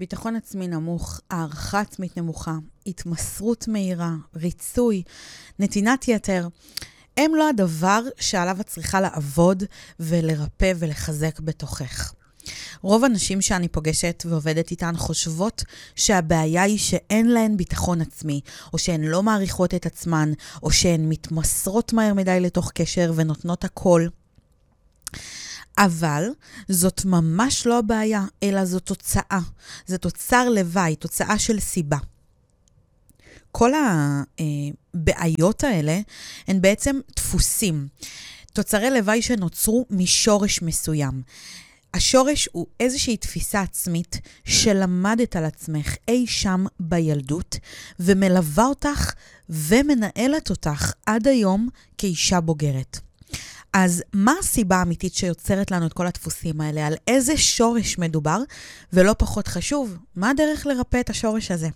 [0.00, 2.54] ביטחון עצמי נמוך, הערכה עצמית נמוכה,
[2.86, 5.02] התמסרות מהירה, ריצוי,
[5.58, 6.48] נתינת יתר,
[7.16, 9.64] הם לא הדבר שעליו את צריכה לעבוד
[10.00, 12.12] ולרפא ולחזק בתוכך.
[12.82, 15.64] רוב הנשים שאני פוגשת ועובדת איתן חושבות
[15.96, 18.40] שהבעיה היא שאין להן ביטחון עצמי,
[18.72, 20.32] או שהן לא מעריכות את עצמן,
[20.62, 24.06] או שהן מתמסרות מהר מדי לתוך קשר ונותנות הכל.
[25.78, 26.28] אבל
[26.68, 29.40] זאת ממש לא הבעיה, אלא זו תוצאה.
[29.86, 31.98] זה תוצר לוואי, תוצאה של סיבה.
[33.52, 33.70] כל
[34.94, 36.00] הבעיות האלה
[36.48, 37.88] הן בעצם דפוסים,
[38.52, 41.22] תוצרי לוואי שנוצרו משורש מסוים.
[41.94, 47.56] השורש הוא איזושהי תפיסה עצמית שלמדת על עצמך אי שם בילדות,
[48.00, 49.12] ומלווה אותך
[49.48, 53.00] ומנהלת אותך עד היום כאישה בוגרת.
[53.72, 56.86] אז מה הסיבה האמיתית שיוצרת לנו את כל הדפוסים האלה?
[56.86, 58.42] על איזה שורש מדובר?
[58.92, 61.68] ולא פחות חשוב, מה הדרך לרפא את השורש הזה?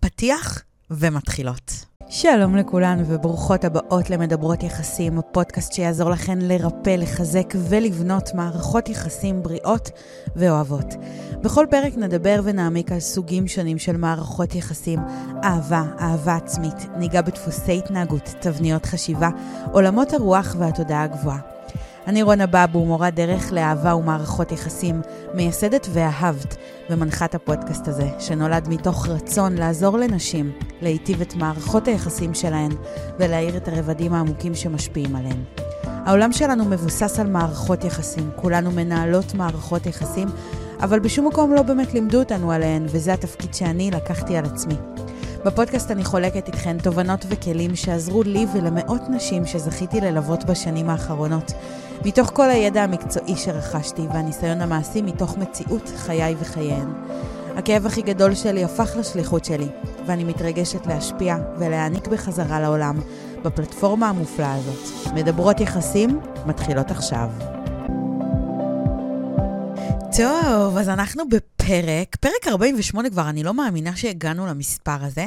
[0.00, 1.87] פתיח ומתחילות.
[2.10, 9.90] שלום לכולן וברוכות הבאות למדברות יחסים, הפודקאסט שיעזור לכן לרפא, לחזק ולבנות מערכות יחסים בריאות
[10.36, 10.94] ואוהבות.
[11.42, 15.00] בכל פרק נדבר ונעמיק על סוגים שונים של מערכות יחסים,
[15.44, 19.28] אהבה, אהבה עצמית, ניגע בדפוסי התנהגות, תבניות חשיבה,
[19.72, 21.38] עולמות הרוח והתודעה הגבוהה.
[22.06, 25.00] אני רונה בבו, מורה דרך לאהבה ומערכות יחסים,
[25.34, 26.56] מייסדת ואהבת
[26.90, 32.70] ומנחת הפודקאסט הזה, שנולד מתוך רצון לעזור לנשים להיטיב את מערכות היחסים שלהן
[33.18, 35.42] ולהאיר את הרבדים העמוקים שמשפיעים עליהן.
[35.84, 40.28] העולם שלנו מבוסס על מערכות יחסים, כולנו מנהלות מערכות יחסים,
[40.80, 44.74] אבל בשום מקום לא באמת לימדו אותנו עליהן, וזה התפקיד שאני לקחתי על עצמי.
[45.44, 51.52] בפודקאסט אני חולקת איתכן תובנות וכלים שעזרו לי ולמאות נשים שזכיתי ללוות בשנים האחרונות.
[52.04, 56.88] מתוך כל הידע המקצועי שרכשתי והניסיון המעשי מתוך מציאות חיי וחייהן.
[57.56, 59.68] הכאב הכי גדול שלי הפך לשליחות שלי,
[60.06, 63.00] ואני מתרגשת להשפיע ולהעניק בחזרה לעולם
[63.42, 65.12] בפלטפורמה המופלאה הזאת.
[65.14, 67.28] מדברות יחסים מתחילות עכשיו.
[70.16, 75.26] טוב, אז אנחנו בפרק, פרק 48 כבר, אני לא מאמינה שהגענו למספר הזה.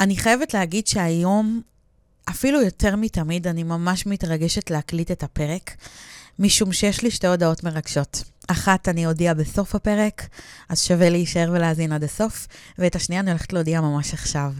[0.00, 1.60] אני חייבת להגיד שהיום
[2.30, 5.76] אפילו יותר מתמיד, אני ממש מתרגשת להקליט את הפרק,
[6.38, 8.22] משום שיש לי שתי הודעות מרגשות.
[8.48, 10.28] אחת אני אודיע בסוף הפרק,
[10.68, 12.46] אז שווה להישאר ולהאזין עד הסוף,
[12.78, 14.52] ואת השנייה אני הולכת להודיע ממש עכשיו.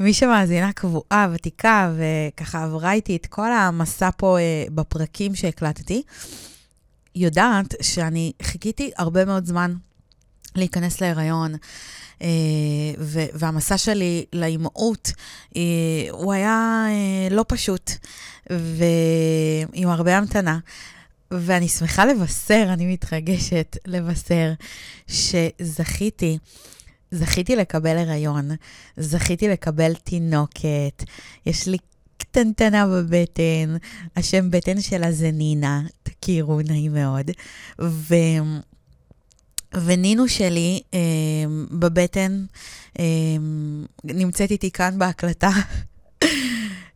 [0.00, 6.02] מי שמאזינה קבועה, ותיקה, וככה עברה איתי את כל המסע פה אה, בפרקים שהקלטתי,
[7.14, 9.74] יודעת שאני חיכיתי הרבה מאוד זמן
[10.56, 11.54] להיכנס להיריון,
[12.22, 12.28] אה,
[13.34, 15.12] והמסע שלי לאימהות,
[15.56, 15.62] אה,
[16.10, 17.90] הוא היה אה, לא פשוט,
[18.50, 20.58] ועם הרבה המתנה.
[21.30, 24.52] ואני שמחה לבשר, אני מתרגשת לבשר,
[25.06, 26.38] שזכיתי,
[27.10, 28.50] זכיתי לקבל הריון,
[28.96, 31.04] זכיתי לקבל תינוקת,
[31.46, 31.78] יש לי
[32.16, 33.76] קטנטנה בבטן,
[34.16, 37.30] השם בטן שלה זה נינה, תכירו, נעים מאוד.
[37.80, 38.14] ו...
[39.76, 40.98] ונינו שלי אה,
[41.70, 42.44] בבטן
[42.98, 43.04] אה,
[44.04, 45.50] נמצאת איתי כאן בהקלטה.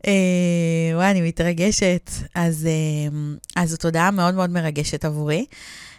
[0.06, 2.10] אה, וואי, אני מתרגשת.
[2.34, 5.46] אז, אה, אז זאת הודעה מאוד מאוד מרגשת עבורי.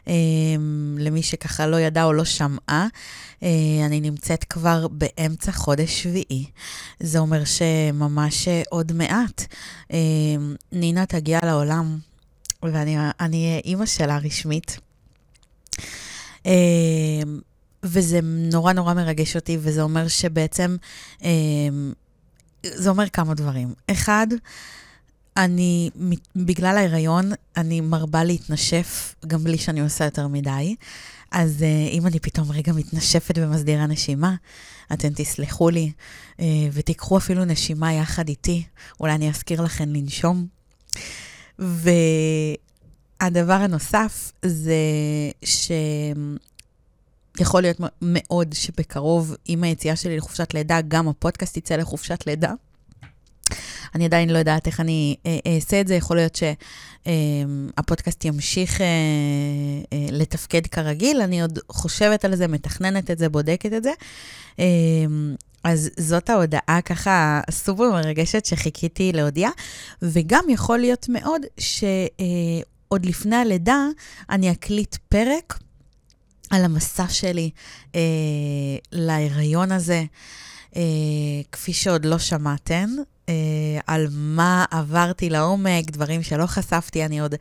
[0.07, 0.13] אה,
[0.97, 2.87] למי שככה לא ידע או לא שמעה,
[3.43, 3.49] אה,
[3.85, 6.45] אני נמצאת כבר באמצע חודש שביעי.
[6.99, 9.43] זה אומר שממש עוד מעט
[9.93, 9.97] אה,
[10.71, 11.97] נינה תגיע לעולם,
[12.63, 14.79] ואני אהיה אימא שלה רשמית.
[16.49, 17.39] אמ,
[17.83, 20.75] וזה נורא נורא מרגש אותי, וזה אומר שבעצם,
[21.21, 21.93] אמ,
[22.63, 23.73] זה אומר כמה דברים.
[23.91, 24.27] אחד,
[25.37, 25.89] אני,
[26.35, 30.75] בגלל ההיריון, אני מרבה להתנשף, גם בלי שאני עושה יותר מדי.
[31.31, 34.35] אז uh, אם אני פתאום רגע מתנשפת ומסדירה נשימה,
[34.93, 35.91] אתם תסלחו לי,
[36.37, 36.41] uh,
[36.73, 38.63] ותיקחו אפילו נשימה יחד איתי,
[38.99, 40.47] אולי אני אזכיר לכם לנשום.
[43.21, 44.75] הדבר הנוסף זה
[47.35, 52.53] שיכול להיות מאוד שבקרוב, עם היציאה שלי לחופשת לידה, גם הפודקאסט יצא לחופשת לידה.
[53.95, 56.39] אני עדיין לא יודעת איך אני אה, אעשה את זה, יכול להיות
[57.05, 58.85] שהפודקאסט ימשיך אה,
[59.93, 63.91] אה, לתפקד כרגיל, אני עוד חושבת על זה, מתכננת את זה, בודקת את זה.
[65.63, 69.49] אז זאת ההודעה ככה סופר מרגשת שחיכיתי להודיע,
[70.01, 71.83] וגם יכול להיות מאוד ש...
[72.89, 73.87] עוד לפני הלידה,
[74.29, 75.59] אני אקליט פרק
[76.49, 77.49] על המסע שלי
[77.95, 78.01] אה,
[78.91, 80.03] להיריון הזה,
[80.75, 80.81] אה,
[81.51, 82.89] כפי שעוד לא שמעתן,
[83.29, 83.33] אה,
[83.87, 87.35] על מה עברתי לעומק, דברים שלא חשפתי, אני עוד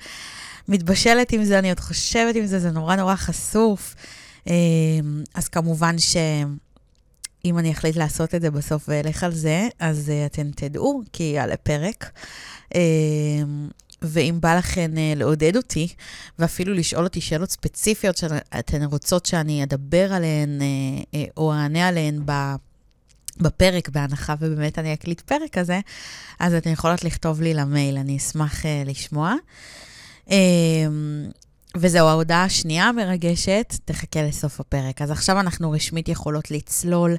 [0.69, 3.95] מתבשלת עם זה, אני עוד חושבת עם זה, זה נורא נורא חשוף.
[5.35, 6.17] אז כמובן ש...
[7.45, 11.23] אם אני אחליט לעשות את זה בסוף ואלך על זה, אז uh, אתן תדעו, כי
[11.23, 12.11] יעלה פרק.
[12.75, 12.77] Uh,
[14.03, 15.89] ואם בא לכן uh, לעודד אותי,
[16.39, 22.23] ואפילו לשאול אותי שאלות ספציפיות שאתן רוצות שאני אדבר עליהן, uh, uh, או אענה עליהן
[22.25, 22.33] ב...
[23.41, 25.81] בפרק, בהנחה ובאמת אני אקליט פרק כזה,
[26.41, 29.35] אז אתן יכולות לכתוב לי למייל, אני אשמח אה, לשמוע.
[30.27, 30.33] אה,
[31.77, 35.03] וזהו, ההודעה השנייה המרגשת, תחכה לסוף הפרק.
[35.03, 37.17] אז עכשיו אנחנו רשמית יכולות לצלול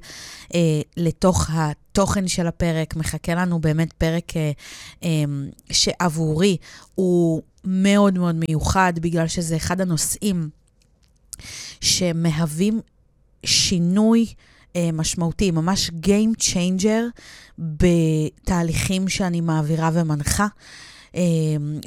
[0.54, 0.60] אה,
[0.98, 2.96] לתוך התוכן של הפרק.
[2.96, 4.52] מחכה לנו באמת פרק אה,
[5.04, 5.10] אה,
[5.72, 6.58] שעבורי
[6.96, 10.50] הוא מאוד מאוד מיוחד, בגלל שזה אחד הנושאים
[11.82, 12.82] שמהווים
[13.46, 14.26] שינוי
[14.76, 17.22] אה, משמעותי, ממש Game Changer
[17.58, 20.44] בתהליכים שאני מעבירה ומנחה.
[20.44, 20.50] אמ,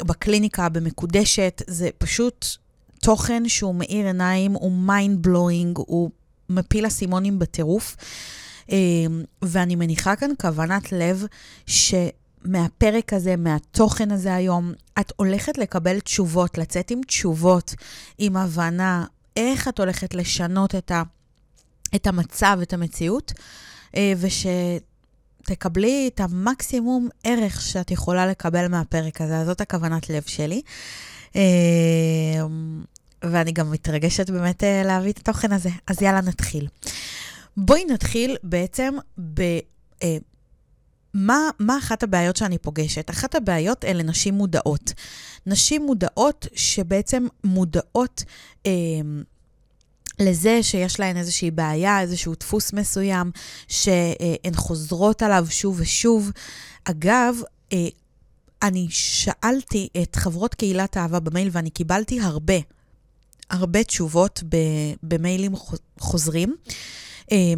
[0.06, 2.46] בקליניקה, במקודשת, זה פשוט
[3.02, 6.10] תוכן שהוא מאיר עיניים, הוא mind blowing, הוא
[6.48, 7.96] מפיל אסימונים בטירוף.
[8.69, 11.26] אמ, ואני מניחה כאן כוונת לב
[11.66, 17.74] שמהפרק הזה, מהתוכן הזה היום, את הולכת לקבל תשובות, לצאת עם תשובות,
[18.19, 19.04] עם הבנה
[19.36, 21.02] איך את הולכת לשנות את, ה,
[21.94, 23.32] את המצב, את המציאות,
[23.96, 24.46] אה, וש...
[25.44, 30.62] תקבלי את המקסימום ערך שאת יכולה לקבל מהפרק הזה, אז זאת הכוונת לב שלי.
[31.35, 32.85] אמ,
[33.25, 35.71] ואני גם מתרגשת באמת אה, להביא את התוכן הזה.
[35.87, 36.69] אז יאללה, נתחיל.
[37.56, 38.94] בואי נתחיל בעצם
[39.35, 39.41] ב...
[40.03, 40.17] אה,
[41.15, 43.11] מה, מה אחת הבעיות שאני פוגשת?
[43.11, 44.93] אחת הבעיות אלה נשים מודעות.
[45.47, 48.25] נשים מודעות שבעצם מודעות
[48.67, 48.71] אה,
[50.19, 53.31] לזה שיש להן איזושהי בעיה, איזשהו דפוס מסוים,
[53.69, 56.31] שהן חוזרות עליו שוב ושוב.
[56.85, 57.37] אגב,
[57.73, 57.88] אה,
[58.62, 62.55] אני שאלתי את חברות קהילת אהבה במייל ואני קיבלתי הרבה,
[63.50, 64.43] הרבה תשובות
[65.03, 65.53] במיילים
[65.99, 66.56] חוזרים.
[67.32, 67.55] אה,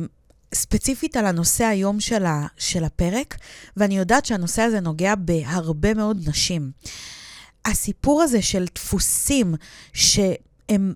[0.54, 3.36] ספציפית על הנושא היום של, ה, של הפרק,
[3.76, 6.70] ואני יודעת שהנושא הזה נוגע בהרבה מאוד נשים.
[7.64, 9.54] הסיפור הזה של דפוסים
[9.92, 10.94] שהם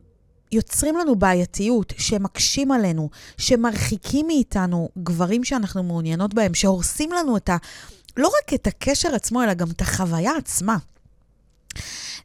[0.52, 7.56] יוצרים לנו בעייתיות, שמקשים עלינו, שמרחיקים מאיתנו גברים שאנחנו מעוניינות בהם, שהורסים לנו את ה...
[8.16, 10.76] לא רק את הקשר עצמו, אלא גם את החוויה עצמה.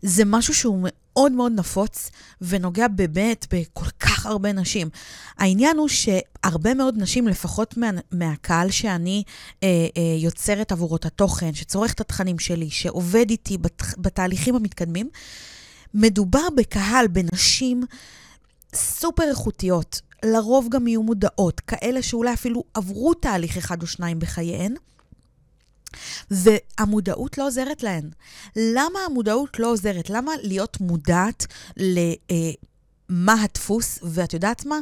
[0.02, 2.12] זה משהו שהוא מאוד מאוד נפוץ
[2.42, 4.90] ונוגע באמת בכל כך הרבה נשים.
[5.38, 9.24] העניין הוא שהרבה מאוד נשים, לפחות מה, מהקהל שאני
[9.64, 15.10] אה, אה, יוצרת עבורו את התוכן, שצורך את התכנים שלי, שעובד איתי בת, בתהליכים המתקדמים,
[15.94, 17.84] מדובר בקהל, בנשים
[18.76, 24.76] סופר איכותיות, לרוב גם יהיו מודעות, כאלה שאולי אפילו עברו תהליך אחד או שניים בחייהן,
[26.32, 28.10] והמודעות לא עוזרת להן.
[28.56, 30.10] למה המודעות לא עוזרת?
[30.10, 31.46] למה להיות מודעת
[31.78, 34.80] למה אה, הדפוס, ואת יודעת מה?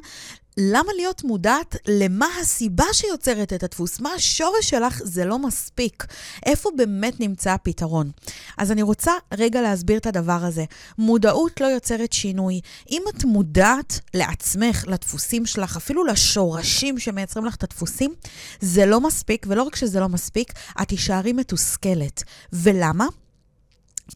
[0.57, 3.99] למה להיות מודעת למה הסיבה שיוצרת את הדפוס?
[3.99, 5.01] מה השורש שלך?
[5.03, 6.05] זה לא מספיק.
[6.45, 8.11] איפה באמת נמצא הפתרון?
[8.57, 10.65] אז אני רוצה רגע להסביר את הדבר הזה.
[10.97, 12.61] מודעות לא יוצרת שינוי.
[12.91, 18.13] אם את מודעת לעצמך, לדפוסים שלך, אפילו לשורשים שמייצרים לך את הדפוסים,
[18.61, 22.23] זה לא מספיק, ולא רק שזה לא מספיק, את תישארי מתוסכלת.
[22.53, 23.07] ולמה?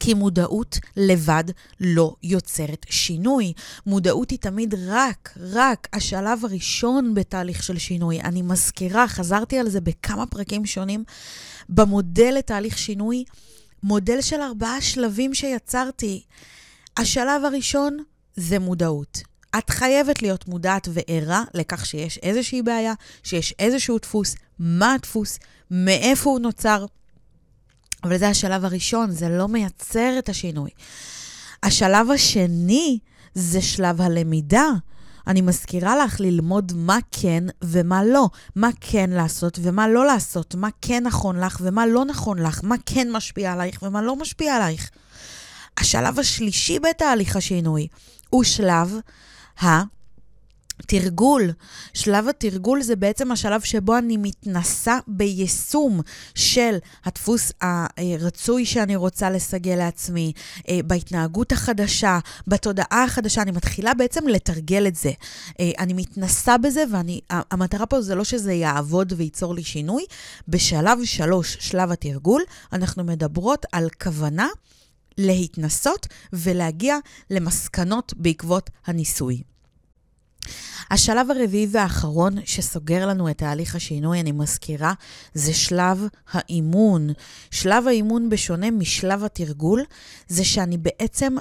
[0.00, 1.44] כי מודעות לבד
[1.80, 3.52] לא יוצרת שינוי.
[3.86, 8.20] מודעות היא תמיד רק, רק השלב הראשון בתהליך של שינוי.
[8.20, 11.04] אני מזכירה, חזרתי על זה בכמה פרקים שונים,
[11.68, 13.24] במודל לתהליך שינוי,
[13.82, 16.22] מודל של ארבעה שלבים שיצרתי.
[16.96, 17.98] השלב הראשון
[18.36, 19.22] זה מודעות.
[19.58, 25.38] את חייבת להיות מודעת וערה לכך שיש איזושהי בעיה, שיש איזשהו דפוס, מה הדפוס,
[25.70, 26.86] מאיפה הוא נוצר.
[28.06, 30.70] אבל זה השלב הראשון, זה לא מייצר את השינוי.
[31.62, 32.98] השלב השני
[33.34, 34.66] זה שלב הלמידה.
[35.26, 40.68] אני מזכירה לך ללמוד מה כן ומה לא, מה כן לעשות ומה לא לעשות, מה
[40.82, 44.90] כן נכון לך ומה לא נכון לך, מה כן משפיע עלייך ומה לא משפיע עלייך.
[45.78, 47.86] השלב השלישי בתהליך השינוי
[48.30, 48.96] הוא שלב
[49.62, 49.95] ה...
[50.82, 51.52] תרגול.
[51.94, 56.00] שלב התרגול זה בעצם השלב שבו אני מתנסה ביישום
[56.34, 60.32] של הדפוס הרצוי שאני רוצה לסגל לעצמי,
[60.68, 63.42] אה, בהתנהגות החדשה, בתודעה החדשה.
[63.42, 65.12] אני מתחילה בעצם לתרגל את זה.
[65.60, 70.04] אה, אני מתנסה בזה, והמטרה פה זה לא שזה יעבוד וייצור לי שינוי.
[70.48, 72.42] בשלב שלוש, שלב התרגול,
[72.72, 74.48] אנחנו מדברות על כוונה
[75.18, 76.98] להתנסות ולהגיע
[77.30, 79.42] למסקנות בעקבות הניסוי.
[80.90, 84.92] השלב הרביעי והאחרון שסוגר לנו את תהליך השינוי, אני מזכירה,
[85.34, 87.08] זה שלב האימון.
[87.50, 89.84] שלב האימון, בשונה משלב התרגול,
[90.28, 91.36] זה שאני בעצם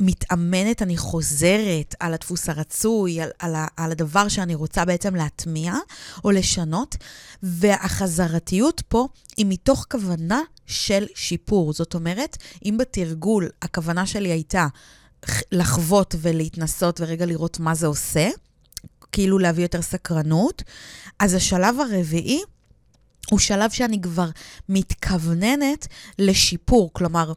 [0.00, 5.74] מתאמנת, אני חוזרת על הדפוס הרצוי, על, על, על הדבר שאני רוצה בעצם להטמיע
[6.24, 6.96] או לשנות,
[7.42, 11.72] והחזרתיות פה היא מתוך כוונה של שיפור.
[11.72, 14.66] זאת אומרת, אם בתרגול הכוונה שלי הייתה
[15.52, 18.30] לחוות ולהתנסות ורגע לראות מה זה עושה,
[19.12, 20.62] כאילו להביא יותר סקרנות.
[21.18, 22.40] אז השלב הרביעי
[23.30, 24.28] הוא שלב שאני כבר
[24.68, 25.86] מתכווננת
[26.18, 27.32] לשיפור, כלומר,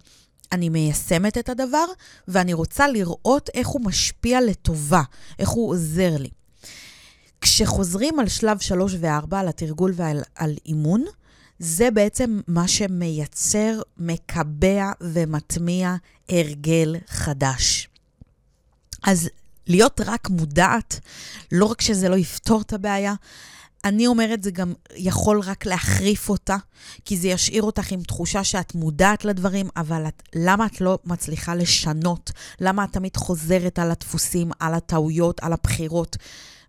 [0.51, 1.85] אני מיישמת את הדבר
[2.27, 5.01] ואני רוצה לראות איך הוא משפיע לטובה,
[5.39, 6.29] איך הוא עוזר לי.
[7.41, 11.03] כשחוזרים על שלב 3 ו-4, על התרגול ועל על אימון,
[11.59, 15.95] זה בעצם מה שמייצר, מקבע ומטמיע
[16.29, 17.87] הרגל חדש.
[19.03, 19.29] אז
[19.67, 20.99] להיות רק מודעת,
[21.51, 23.13] לא רק שזה לא יפתור את הבעיה,
[23.85, 26.55] אני אומרת, זה גם יכול רק להחריף אותה,
[27.05, 31.55] כי זה ישאיר אותך עם תחושה שאת מודעת לדברים, אבל את, למה את לא מצליחה
[31.55, 32.31] לשנות?
[32.61, 36.17] למה את תמיד חוזרת על הדפוסים, על הטעויות, על הבחירות?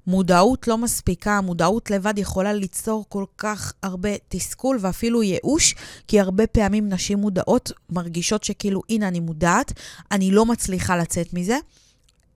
[0.06, 5.74] מודעות לא מספיקה, מודעות לבד יכולה ליצור כל כך הרבה תסכול ואפילו ייאוש,
[6.08, 9.72] כי הרבה פעמים נשים מודעות מרגישות שכאילו, הנה, אני מודעת,
[10.10, 11.58] אני לא מצליחה לצאת מזה.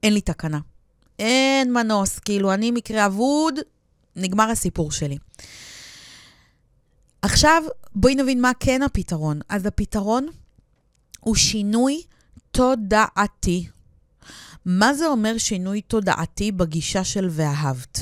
[0.02, 0.58] אין לי תקנה.
[1.18, 3.54] אין מנוס, כאילו, אני מקרה אבוד,
[4.16, 5.18] נגמר הסיפור שלי.
[7.22, 7.62] עכשיו,
[7.94, 9.40] בואי נבין מה כן הפתרון.
[9.48, 10.26] אז הפתרון
[11.20, 12.02] הוא שינוי
[12.50, 13.66] תודעתי.
[14.66, 18.00] מה זה אומר שינוי תודעתי בגישה של ואהבת?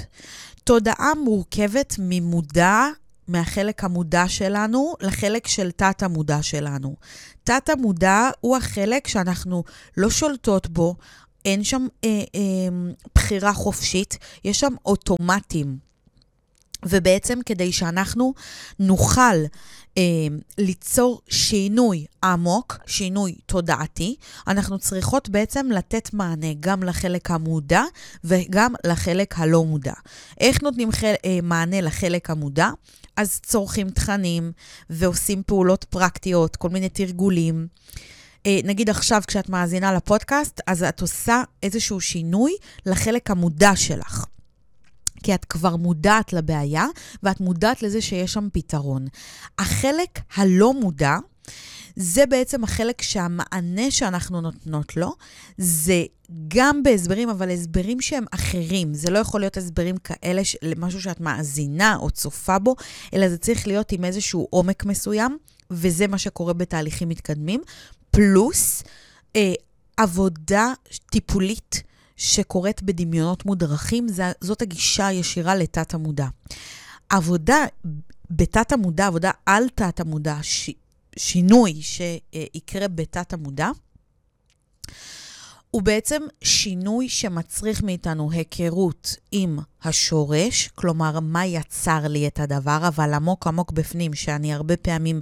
[0.64, 2.86] תודעה מורכבת ממודע,
[3.28, 6.96] מהחלק המודע שלנו לחלק של תת-המודע שלנו.
[7.44, 9.64] תת-המודע הוא החלק שאנחנו
[9.96, 10.96] לא שולטות בו,
[11.44, 15.90] אין שם אה, אה, בחירה חופשית, יש שם אוטומטים.
[16.84, 18.34] ובעצם כדי שאנחנו
[18.78, 19.44] נוכל
[20.58, 24.16] ליצור שינוי עמוק, שינוי תודעתי,
[24.46, 27.82] אנחנו צריכות בעצם לתת מענה גם לחלק המודע
[28.24, 29.92] וגם לחלק הלא מודע.
[30.40, 32.70] איך נותנים חל, אה, מענה לחלק המודע?
[33.16, 34.52] אז צורכים תכנים
[34.90, 37.66] ועושים פעולות פרקטיות, כל מיני תרגולים.
[38.46, 42.52] אה, נגיד עכשיו, כשאת מאזינה לפודקאסט, אז את עושה איזשהו שינוי
[42.86, 44.24] לחלק המודע שלך.
[45.22, 46.86] כי את כבר מודעת לבעיה,
[47.22, 49.06] ואת מודעת לזה שיש שם פתרון.
[49.58, 51.16] החלק הלא מודע,
[51.96, 55.14] זה בעצם החלק שהמענה שאנחנו נותנות לו,
[55.58, 56.04] זה
[56.48, 58.94] גם בהסברים, אבל הסברים שהם אחרים.
[58.94, 62.76] זה לא יכול להיות הסברים כאלה, למשהו שאת מאזינה או צופה בו,
[63.14, 65.38] אלא זה צריך להיות עם איזשהו עומק מסוים,
[65.70, 67.60] וזה מה שקורה בתהליכים מתקדמים.
[68.10, 68.82] פלוס
[69.36, 69.52] אה,
[69.96, 70.72] עבודה
[71.10, 71.82] טיפולית
[72.20, 74.06] שקורית בדמיונות מודרכים,
[74.40, 76.26] זאת הגישה הישירה לתת המודע.
[77.08, 77.66] עבודה
[78.30, 80.70] בתת המודע, עבודה על תת המודע, ש,
[81.16, 83.68] שינוי שיקרה בתת המודע,
[85.70, 93.14] הוא בעצם שינוי שמצריך מאיתנו היכרות עם השורש, כלומר, מה יצר לי את הדבר, אבל
[93.14, 95.20] עמוק עמוק בפנים, שאני הרבה פעמים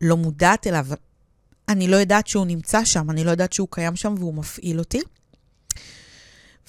[0.00, 0.86] לא מודעת אליו,
[1.68, 5.00] אני לא יודעת שהוא נמצא שם, אני לא יודעת שהוא קיים שם והוא מפעיל אותי.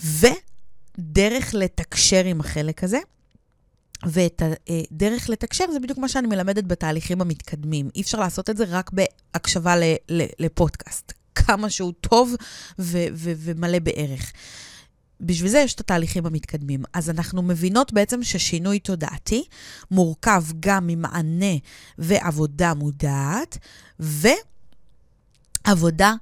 [0.04, 3.00] ודרך לתקשר עם החלק הזה,
[4.06, 7.90] ואת הדרך לתקשר זה בדיוק מה שאני מלמדת בתהליכים המתקדמים.
[7.96, 9.76] אי אפשר לעשות את זה רק בהקשבה
[10.40, 11.14] לפודקאסט.
[11.36, 12.36] כמה שהוא טוב
[12.80, 14.32] ו- ו- ומלא בערך.
[15.22, 16.84] בשביל זה יש את התהליכים המתקדמים.
[16.94, 19.44] אז אנחנו מבינות בעצם ששינוי תודעתי
[19.92, 21.56] מורכב גם ממענה
[21.98, 23.58] ועבודה מודעת,
[24.00, 24.28] ו...
[25.64, 26.14] עבודה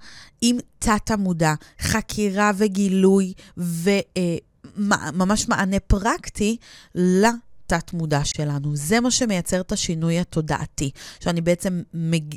[0.41, 6.57] עם תת-המודע, חקירה וגילוי וממש מענה פרקטי
[6.95, 8.75] לתת-מודע שלנו.
[8.75, 11.81] זה מה שמייצר את השינוי התודעתי, שאני בעצם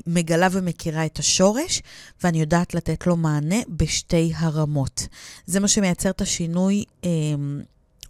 [0.07, 1.83] מגלה ומכירה את השורש,
[2.25, 5.07] ואני יודעת לתת לו מענה בשתי הרמות.
[5.47, 7.11] זה מה שמייצר את השינוי אה,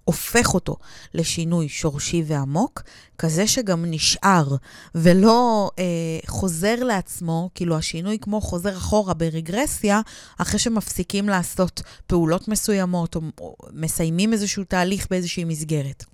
[0.04, 0.76] הופך אותו
[1.14, 2.82] לשינוי שורשי ועמוק,
[3.18, 4.56] כזה שגם נשאר
[4.94, 5.84] ולא אה,
[6.26, 10.00] חוזר לעצמו, כאילו השינוי כמו חוזר אחורה ברגרסיה,
[10.38, 16.04] אחרי שמפסיקים לעשות פעולות מסוימות או, או מסיימים איזשהו תהליך באיזושהי מסגרת.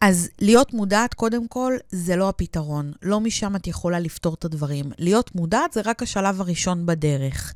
[0.00, 2.92] אז להיות מודעת, קודם כל, זה לא הפתרון.
[3.02, 4.92] לא משם את יכולה לפתור את הדברים.
[4.98, 7.52] להיות מודעת זה רק השלב הראשון בדרך.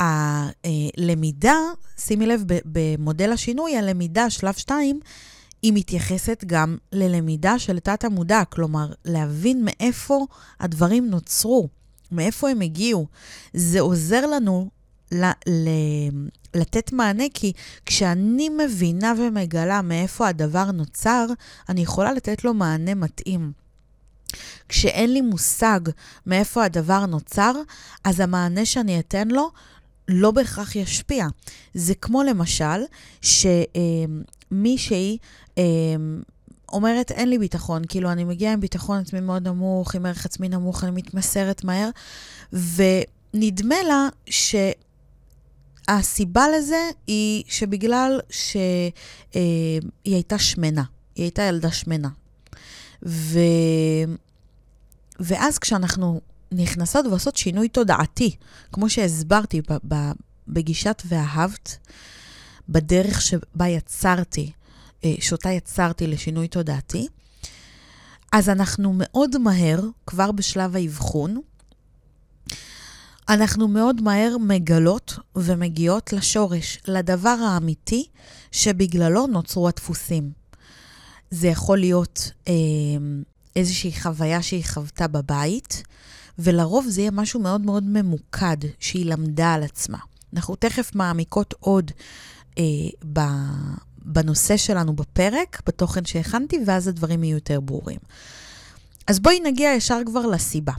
[0.00, 1.56] הלמידה,
[1.98, 5.00] שימי לב, במודל השינוי, הלמידה, שלב 2,
[5.62, 10.26] היא מתייחסת גם ללמידה של תת-המודע, כלומר, להבין מאיפה
[10.60, 11.68] הדברים נוצרו,
[12.12, 13.06] מאיפה הם הגיעו.
[13.54, 14.70] זה עוזר לנו
[15.12, 15.68] ל, ל,
[16.54, 17.52] לתת מענה, כי
[17.86, 21.26] כשאני מבינה ומגלה מאיפה הדבר נוצר,
[21.68, 23.52] אני יכולה לתת לו מענה מתאים.
[24.68, 25.80] כשאין לי מושג
[26.26, 27.52] מאיפה הדבר נוצר,
[28.04, 29.50] אז המענה שאני אתן לו
[30.08, 31.26] לא בהכרח ישפיע.
[31.74, 32.82] זה כמו למשל,
[34.50, 35.18] שמישהי
[35.58, 35.62] אה,
[36.72, 40.48] אומרת, אין לי ביטחון, כאילו, אני מגיעה עם ביטחון עצמי מאוד נמוך, עם ערך עצמי
[40.48, 41.90] נמוך, אני מתמסרת מהר,
[42.52, 44.54] ונדמה לה ש...
[45.88, 48.92] הסיבה לזה היא שבגלל שהיא
[49.36, 49.40] אה,
[50.04, 50.82] הייתה שמנה,
[51.16, 52.08] היא הייתה ילדה שמנה.
[53.06, 53.38] ו...
[55.20, 56.20] ואז כשאנחנו
[56.54, 58.36] נכנסות ועושות שינוי תודעתי,
[58.72, 59.60] כמו שהסברתי
[60.48, 61.76] בגישת ואהבת,
[62.68, 64.52] בדרך שבה יצרתי,
[65.04, 67.06] אה, שאותה יצרתי לשינוי תודעתי,
[68.32, 71.40] אז אנחנו מאוד מהר, כבר בשלב האבחון,
[73.28, 78.06] אנחנו מאוד מהר מגלות ומגיעות לשורש, לדבר האמיתי
[78.52, 80.30] שבגללו נוצרו הדפוסים.
[81.30, 82.52] זה יכול להיות אה,
[83.56, 85.82] איזושהי חוויה שהיא חוותה בבית,
[86.38, 89.98] ולרוב זה יהיה משהו מאוד מאוד ממוקד שהיא למדה על עצמה.
[90.34, 91.90] אנחנו תכף מעמיקות עוד
[92.58, 92.62] אה,
[93.12, 93.20] ב,
[94.04, 97.98] בנושא שלנו בפרק, בתוכן שהכנתי, ואז הדברים יהיו יותר ברורים.
[99.06, 100.72] אז בואי נגיע ישר כבר לסיבה.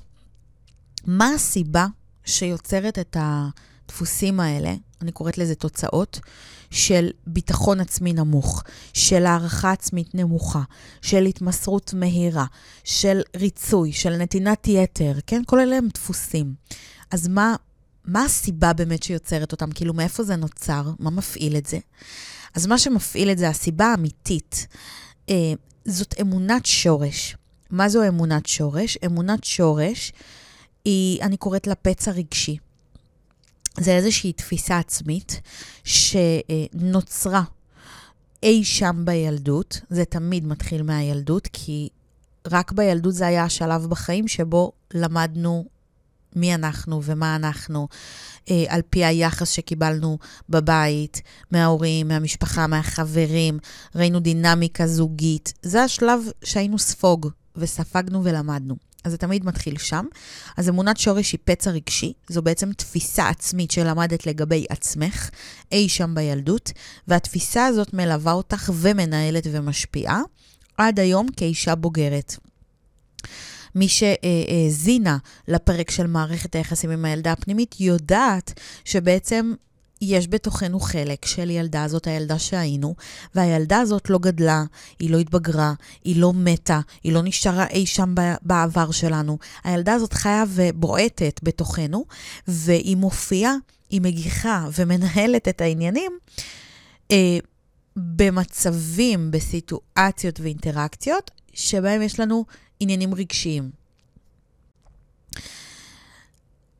[1.05, 1.87] מה הסיבה
[2.25, 6.19] שיוצרת את הדפוסים האלה, אני קוראת לזה תוצאות,
[6.75, 8.63] של ביטחון עצמי נמוך,
[8.93, 10.61] של הערכה עצמית נמוכה,
[11.01, 12.45] של התמסרות מהירה,
[12.83, 15.41] של ריצוי, של נתינת יתר, כן?
[15.45, 16.53] כל אלה הם דפוסים.
[17.11, 17.55] אז מה,
[18.05, 19.71] מה הסיבה באמת שיוצרת אותם?
[19.71, 20.91] כאילו, מאיפה זה נוצר?
[20.99, 21.79] מה מפעיל את זה?
[22.53, 24.67] אז מה שמפעיל את זה, הסיבה האמיתית,
[25.29, 25.53] אה,
[25.85, 27.37] זאת אמונת שורש.
[27.69, 28.97] מה זו אמונת שורש?
[29.05, 30.11] אמונת שורש
[30.85, 32.57] היא, אני קוראת לה פצע רגשי.
[33.79, 35.41] זה איזושהי תפיסה עצמית
[35.83, 37.43] שנוצרה
[38.43, 39.79] אי שם בילדות.
[39.89, 41.89] זה תמיד מתחיל מהילדות, כי
[42.51, 45.65] רק בילדות זה היה השלב בחיים שבו למדנו
[46.35, 47.87] מי אנחנו ומה אנחנו,
[48.49, 50.17] אה, על פי היחס שקיבלנו
[50.49, 53.59] בבית, מההורים, מהמשפחה, מהחברים,
[53.95, 55.53] ראינו דינמיקה זוגית.
[55.61, 58.75] זה השלב שהיינו ספוג וספגנו ולמדנו.
[59.05, 60.05] אז זה תמיד מתחיל שם.
[60.57, 65.29] אז אמונת שורש היא פצע רגשי, זו בעצם תפיסה עצמית שלמדת לגבי עצמך,
[65.71, 66.71] אי שם בילדות,
[67.07, 70.21] והתפיסה הזאת מלווה אותך ומנהלת ומשפיעה
[70.77, 72.35] עד היום כאישה בוגרת.
[73.75, 79.53] מי שהאזינה לפרק של מערכת היחסים עם הילדה הפנימית יודעת שבעצם
[80.01, 82.95] יש בתוכנו חלק של ילדה, זאת הילדה שהיינו,
[83.35, 84.63] והילדה הזאת לא גדלה,
[84.99, 89.37] היא לא התבגרה, היא לא מתה, היא לא נשארה אי שם בעבר שלנו.
[89.63, 92.05] הילדה הזאת חיה ובועטת בתוכנו,
[92.47, 93.55] והיא מופיעה,
[93.89, 96.11] היא מגיחה ומנהלת את העניינים
[97.11, 97.37] אה,
[97.95, 102.45] במצבים, בסיטואציות ואינטראקציות, שבהם יש לנו
[102.79, 103.71] עניינים רגשיים.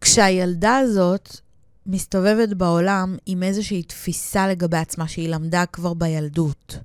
[0.01, 1.44] כשהילדה הזאת
[1.85, 6.77] מסתובבת בעולם עם איזושהי תפיסה לגבי עצמה שהיא למדה כבר בילדות.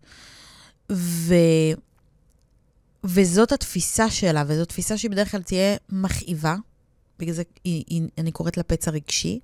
[0.92, 1.34] ו...
[3.04, 6.56] וזאת התפיסה שלה, וזאת תפיסה שהיא בדרך כלל תהיה מכאיבה,
[7.18, 9.40] בגלל זה היא, היא, אני קוראת לה פצע רגשי.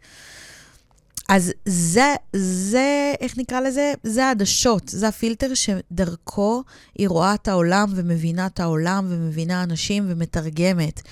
[1.28, 3.92] אז זה, זה, איך נקרא לזה?
[4.02, 6.62] זה העדשות, זה הפילטר שדרכו
[6.94, 11.02] היא רואה את העולם ומבינה את העולם ומבינה אנשים ומתרגמת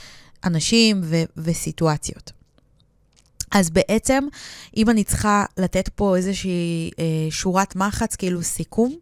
[0.44, 2.32] אנשים ו- וסיטואציות.
[3.54, 4.24] אז בעצם,
[4.76, 8.96] אם אני צריכה לתת פה איזושהי אה, שורת מחץ, כאילו סיכום,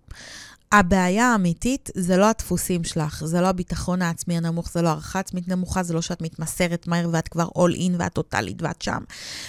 [0.72, 5.48] הבעיה האמיתית זה לא הדפוסים שלך, זה לא הביטחון העצמי הנמוך, זה לא הערכה עצמית
[5.48, 9.02] נמוכה, זה לא שאת מתמסרת מהר ואת כבר all in ואת טוטאלית ואת שם,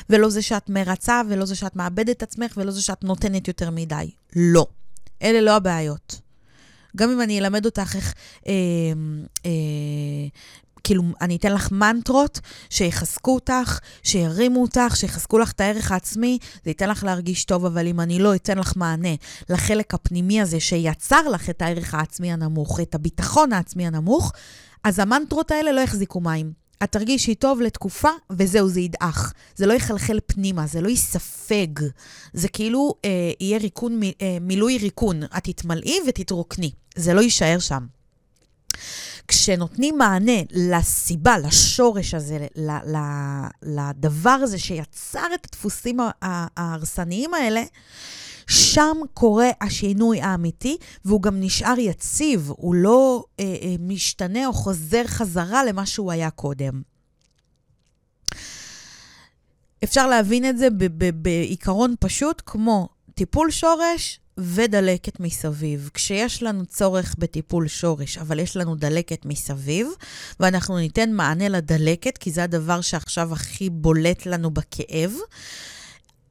[0.10, 4.12] ולא זה שאת מרצה, ולא זה שאת מאבדת עצמך, ולא זה שאת נותנת יותר מדי.
[4.36, 4.68] לא.
[5.22, 6.20] אלה לא הבעיות.
[6.96, 8.14] גם אם אני אלמד אותך איך
[8.48, 8.54] אה,
[9.46, 9.52] אה,
[10.84, 16.70] כאילו, אני אתן לך מנטרות שיחזקו אותך, שירימו אותך, שיחזקו לך את הערך העצמי, זה
[16.70, 19.16] ייתן לך להרגיש טוב, אבל אם אני לא אתן לך מענה
[19.50, 24.32] לחלק הפנימי הזה שיצר לך את הערך העצמי הנמוך, את הביטחון העצמי הנמוך,
[24.84, 26.64] אז המנטרות האלה לא יחזיקו מים.
[26.84, 29.34] את תרגישי טוב לתקופה, וזהו, זה ידעך.
[29.56, 31.68] זה לא יחלחל פנימה, זה לא ייספג.
[32.34, 35.24] זה כאילו אה, יהיה ריקון, אה, מילוי ריקון.
[35.24, 36.72] את תתמלאי ותתרוקני.
[36.96, 37.86] זה לא יישאר שם.
[39.28, 42.48] כשנותנים מענה לסיבה, לשורש הזה,
[43.64, 47.64] לדבר הזה שיצר את הדפוסים ההרסניים האלה,
[48.48, 55.04] שם קורה השינוי האמיתי, והוא גם נשאר יציב, הוא לא אה, אה, משתנה או חוזר
[55.08, 56.82] חזרה למה שהוא היה קודם.
[59.84, 60.68] אפשר להבין את זה
[61.14, 65.90] בעיקרון פשוט כמו טיפול שורש ודלקת מסביב.
[65.94, 69.88] כשיש לנו צורך בטיפול שורש, אבל יש לנו דלקת מסביב,
[70.40, 75.12] ואנחנו ניתן מענה לדלקת, כי זה הדבר שעכשיו הכי בולט לנו בכאב,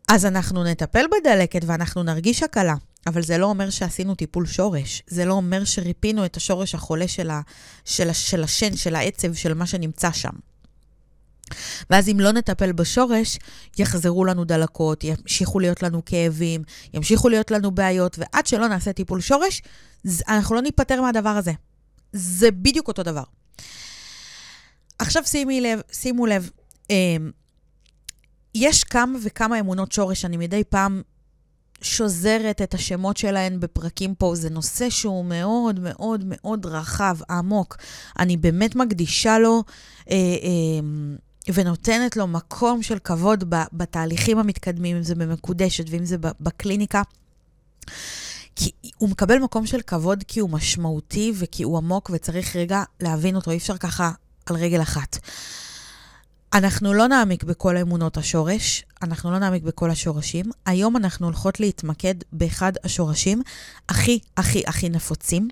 [0.08, 2.74] אז אנחנו נטפל בדלקת ואנחנו נרגיש הקלה.
[3.06, 5.02] אבל זה לא אומר שעשינו טיפול שורש.
[5.06, 7.40] זה לא אומר שריפינו את השורש החולה של, ה,
[7.84, 10.32] של, ה, של השן, של העצב, של מה שנמצא שם.
[11.90, 13.38] ואז אם לא נטפל בשורש,
[13.78, 16.62] יחזרו לנו דלקות, ימשיכו להיות לנו כאבים,
[16.94, 19.62] ימשיכו להיות לנו בעיות, ועד שלא נעשה טיפול שורש,
[20.28, 21.52] אנחנו לא ניפטר מהדבר הזה.
[22.12, 23.22] זה בדיוק אותו דבר.
[24.98, 26.50] עכשיו שימי לב, שימו לב,
[26.90, 27.30] אמ,
[28.54, 31.02] יש כמה וכמה אמונות שורש, אני מדי פעם
[31.82, 34.34] שוזרת את השמות שלהן בפרקים פה.
[34.34, 37.76] זה נושא שהוא מאוד מאוד מאוד רחב, עמוק.
[38.18, 39.62] אני באמת מקדישה לו
[40.10, 40.80] אה, אה,
[41.54, 47.02] ונותנת לו מקום של כבוד בתהליכים המתקדמים, אם זה במקודשת ואם זה בקליניקה.
[48.56, 53.36] כי הוא מקבל מקום של כבוד כי הוא משמעותי וכי הוא עמוק וצריך רגע להבין
[53.36, 54.10] אותו, אי אפשר ככה
[54.46, 55.18] על רגל אחת.
[56.54, 60.44] אנחנו לא נעמיק בכל אמונות השורש, אנחנו לא נעמיק בכל השורשים.
[60.66, 63.42] היום אנחנו הולכות להתמקד באחד השורשים
[63.88, 65.48] הכי הכי הכי נפוצים,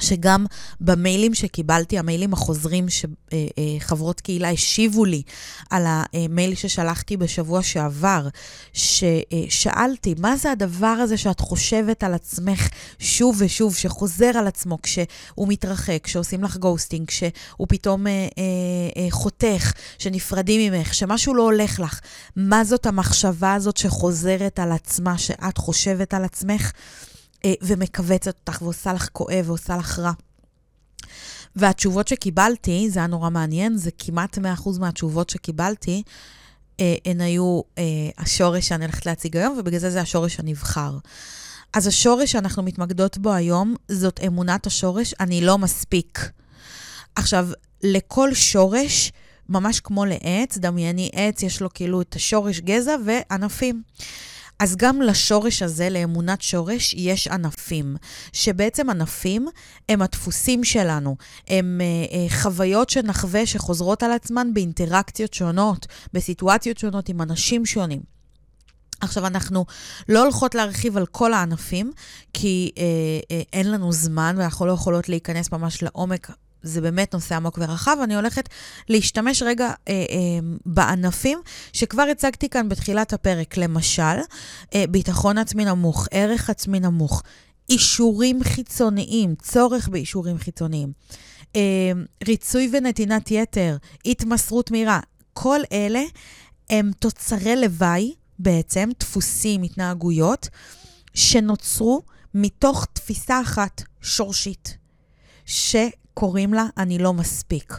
[0.00, 0.46] שגם
[0.80, 5.22] במיילים שקיבלתי, המיילים החוזרים שחברות קהילה השיבו לי
[5.70, 8.28] על המייל ששלחתי בשבוע שעבר,
[8.72, 15.48] ששאלתי, מה זה הדבר הזה שאת חושבת על עצמך שוב ושוב, שחוזר על עצמו כשהוא
[15.48, 18.12] מתרחק, כשעושים לך ghosting, כשהוא פתאום אה,
[18.96, 22.00] אה, חותך, שנפרדים ממך, שמשהו לא הולך לך.
[22.36, 26.72] מה זאת המחשבה הזאת שחוזרת על עצמה, שאת חושבת על עצמך?
[27.44, 30.12] אה, ומכווצת אותך ועושה לך כואב ועושה לך רע.
[31.56, 34.40] והתשובות שקיבלתי, זה היה נורא מעניין, זה כמעט 100%
[34.80, 36.02] מהתשובות שקיבלתי,
[36.80, 37.84] אה, הן היו אה,
[38.18, 40.98] השורש שאני הולכת להציג היום, ובגלל זה זה השורש הנבחר.
[41.72, 46.30] אז השורש שאנחנו מתמקדות בו היום, זאת אמונת השורש, אני לא מספיק.
[47.16, 47.48] עכשיו,
[47.82, 49.12] לכל שורש,
[49.48, 53.82] ממש כמו לעץ, דמייני עץ, יש לו כאילו את השורש גזע וענפים.
[54.62, 57.96] אז גם לשורש הזה, לאמונת שורש, יש ענפים,
[58.32, 59.48] שבעצם ענפים
[59.88, 61.16] הם הדפוסים שלנו,
[61.48, 68.00] הם אה, אה, חוויות שנחווה שחוזרות על עצמן באינטראקציות שונות, בסיטואציות שונות עם אנשים שונים.
[69.00, 69.64] עכשיו, אנחנו
[70.08, 71.92] לא הולכות להרחיב על כל הענפים,
[72.34, 72.82] כי אה,
[73.30, 76.30] אה, אין לנו זמן ואנחנו לא יכולות להיכנס ממש לעומק
[76.62, 77.96] זה באמת נושא עמוק ורחב.
[78.04, 78.48] אני הולכת
[78.88, 79.98] להשתמש רגע אה, אה,
[80.66, 81.38] בענפים
[81.72, 83.56] שכבר הצגתי כאן בתחילת הפרק.
[83.56, 84.02] למשל,
[84.74, 87.22] אה, ביטחון עצמי נמוך, ערך עצמי נמוך,
[87.68, 90.92] אישורים חיצוניים, צורך באישורים חיצוניים,
[91.56, 91.92] אה,
[92.26, 95.00] ריצוי ונתינת יתר, התמסרות מהירה.
[95.32, 96.02] כל אלה
[96.70, 100.48] הם תוצרי לוואי, בעצם, דפוסים, התנהגויות,
[101.14, 102.02] שנוצרו
[102.34, 104.76] מתוך תפיסה אחת שורשית.
[105.46, 105.76] ש...
[106.14, 107.74] קוראים לה אני לא מספיק.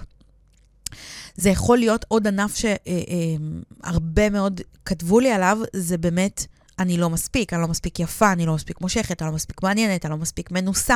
[1.35, 6.45] זה יכול להיות עוד ענף שהרבה אה, אה, מאוד כתבו לי עליו, זה באמת
[6.79, 10.05] אני לא מספיק, אני לא מספיק יפה, אני לא מספיק מושכת, אני לא מספיק מעניינת,
[10.05, 10.95] אני לא מספיק מנוסה,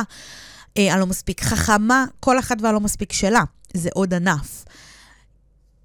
[0.78, 3.42] אה, אני לא מספיק חכמה, כל אחת והלא מספיק שלה.
[3.74, 4.64] זה עוד ענף.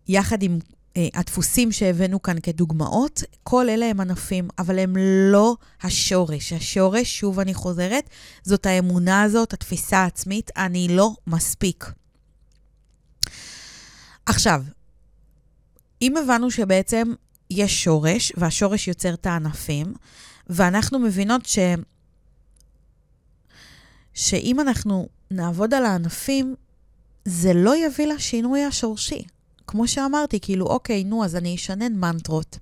[0.08, 0.60] יחד עם
[0.95, 4.95] הדפוסים שהבאנו כאן כדוגמאות, כל אלה הם ענפים, אבל הם
[5.32, 6.53] לא השורש.
[6.53, 8.10] השורש, שוב אני חוזרת,
[8.43, 11.91] זאת האמונה הזאת, התפיסה העצמית, אני לא מספיק.
[14.25, 14.63] עכשיו,
[16.01, 17.13] אם הבנו שבעצם
[17.49, 19.93] יש שורש, והשורש יוצר את הענפים,
[20.47, 21.60] ואנחנו מבינות ש...
[24.13, 26.56] שאם אנחנו נעבוד על הענפים,
[27.25, 29.23] זה לא יביא לשינוי השורשי.
[29.67, 32.58] כמו שאמרתי, כאילו, אוקיי, נו, אז אני אשנן מנטרות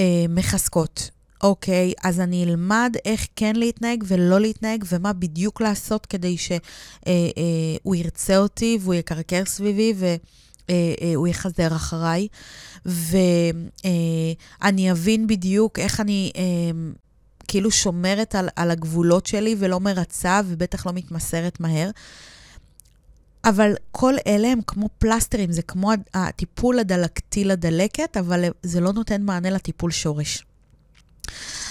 [0.00, 1.10] אה, מחזקות.
[1.42, 6.58] אוקיי, אז אני אלמד איך כן להתנהג ולא להתנהג, ומה בדיוק לעשות כדי שהוא
[7.06, 7.12] אה,
[7.86, 10.18] אה, ירצה אותי והוא יקרקר סביבי והוא
[10.70, 12.28] אה, אה, יחזר אחריי.
[12.86, 16.42] ואני אה, אבין בדיוק איך אני אה,
[17.48, 21.90] כאילו שומרת על, על הגבולות שלי ולא מרצה ובטח לא מתמסרת מהר.
[23.46, 29.22] אבל כל אלה הם כמו פלסטרים, זה כמו הטיפול הדלקתי לדלקת, אבל זה לא נותן
[29.22, 30.44] מענה לטיפול שורש.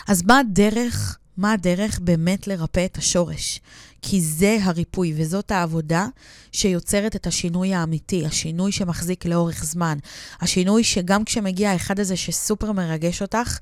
[0.07, 3.59] אז מה הדרך, מה הדרך באמת לרפא את השורש?
[4.01, 6.07] כי זה הריפוי וזאת העבודה
[6.51, 9.97] שיוצרת את השינוי האמיתי, השינוי שמחזיק לאורך זמן,
[10.41, 13.57] השינוי שגם כשמגיע האחד הזה שסופר מרגש אותך,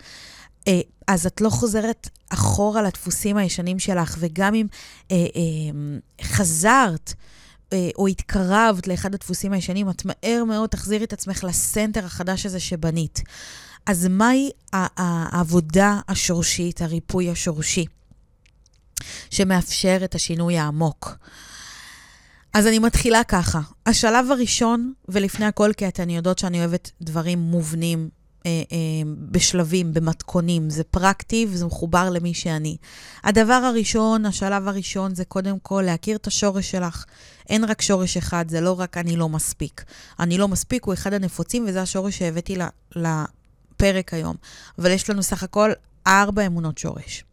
[0.67, 4.67] אה, אז את לא חוזרת אחורה לדפוסים הישנים שלך, וגם אם
[5.11, 7.13] אה, אה, חזרת
[7.97, 13.21] או התקרבת לאחד הדפוסים הישנים, את מהר מאוד תחזירי את עצמך לסנטר החדש הזה שבנית.
[13.85, 17.85] אז מהי העבודה השורשית, הריפוי השורשי,
[19.29, 21.17] שמאפשר את השינוי העמוק?
[22.53, 23.61] אז אני מתחילה ככה.
[23.85, 28.22] השלב הראשון, ולפני הכל, כי אתן יודעות שאני אוהבת דברים מובנים, אה, אה,
[29.31, 32.77] בשלבים, במתכונים, זה פרקטי וזה מחובר למי שאני.
[33.23, 37.05] הדבר הראשון, השלב הראשון, זה קודם כל להכיר את השורש שלך.
[37.49, 39.83] אין רק שורש אחד, זה לא רק אני לא מספיק.
[40.19, 42.55] אני לא מספיק הוא אחד הנפוצים, וזה השורש שהבאתי
[42.95, 44.35] לפרק היום.
[44.79, 45.71] אבל יש לנו סך הכל
[46.07, 47.23] ארבע אמונות שורש.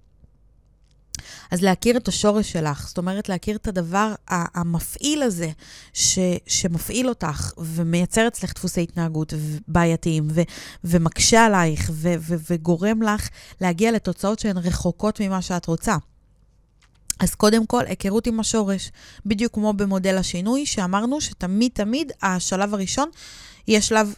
[1.50, 5.50] אז להכיר את השורש שלך, זאת אומרת להכיר את הדבר המפעיל הזה
[5.92, 9.32] ש, שמפעיל אותך ומייצר אצלך דפוסי התנהגות
[9.68, 10.40] בעייתיים ו,
[10.84, 13.28] ומקשה עלייך ו, ו, וגורם לך
[13.60, 15.96] להגיע לתוצאות שהן רחוקות ממה שאת רוצה.
[17.20, 18.90] אז קודם כל, היכרות עם השורש.
[19.26, 23.08] בדיוק כמו במודל השינוי, שאמרנו שתמיד תמיד השלב הראשון
[23.68, 24.14] יהיה שלב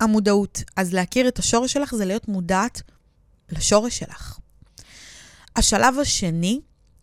[0.00, 0.62] המודעות.
[0.76, 2.82] אז להכיר את השורש שלך זה להיות מודעת
[3.50, 4.38] לשורש שלך.
[5.56, 6.60] השלב השני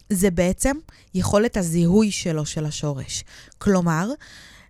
[0.10, 0.78] זה בעצם
[1.14, 3.24] יכולת הזיהוי שלו, של השורש.
[3.58, 4.10] כלומר,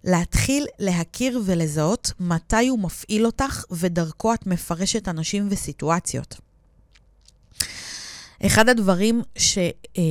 [0.04, 6.36] להתחיל להכיר ולזהות מתי הוא מפעיל אותך ודרכו את מפרשת אנשים וסיטואציות.
[8.46, 10.08] אחד הדברים שתמיד,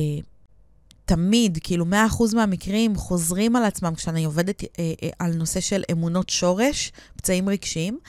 [1.57, 4.67] אה, כאילו 100% מהמקרים חוזרים על עצמם כשאני עובדת אה,
[5.03, 7.99] אה, על נושא של אמונות שורש, פצעים רגשיים,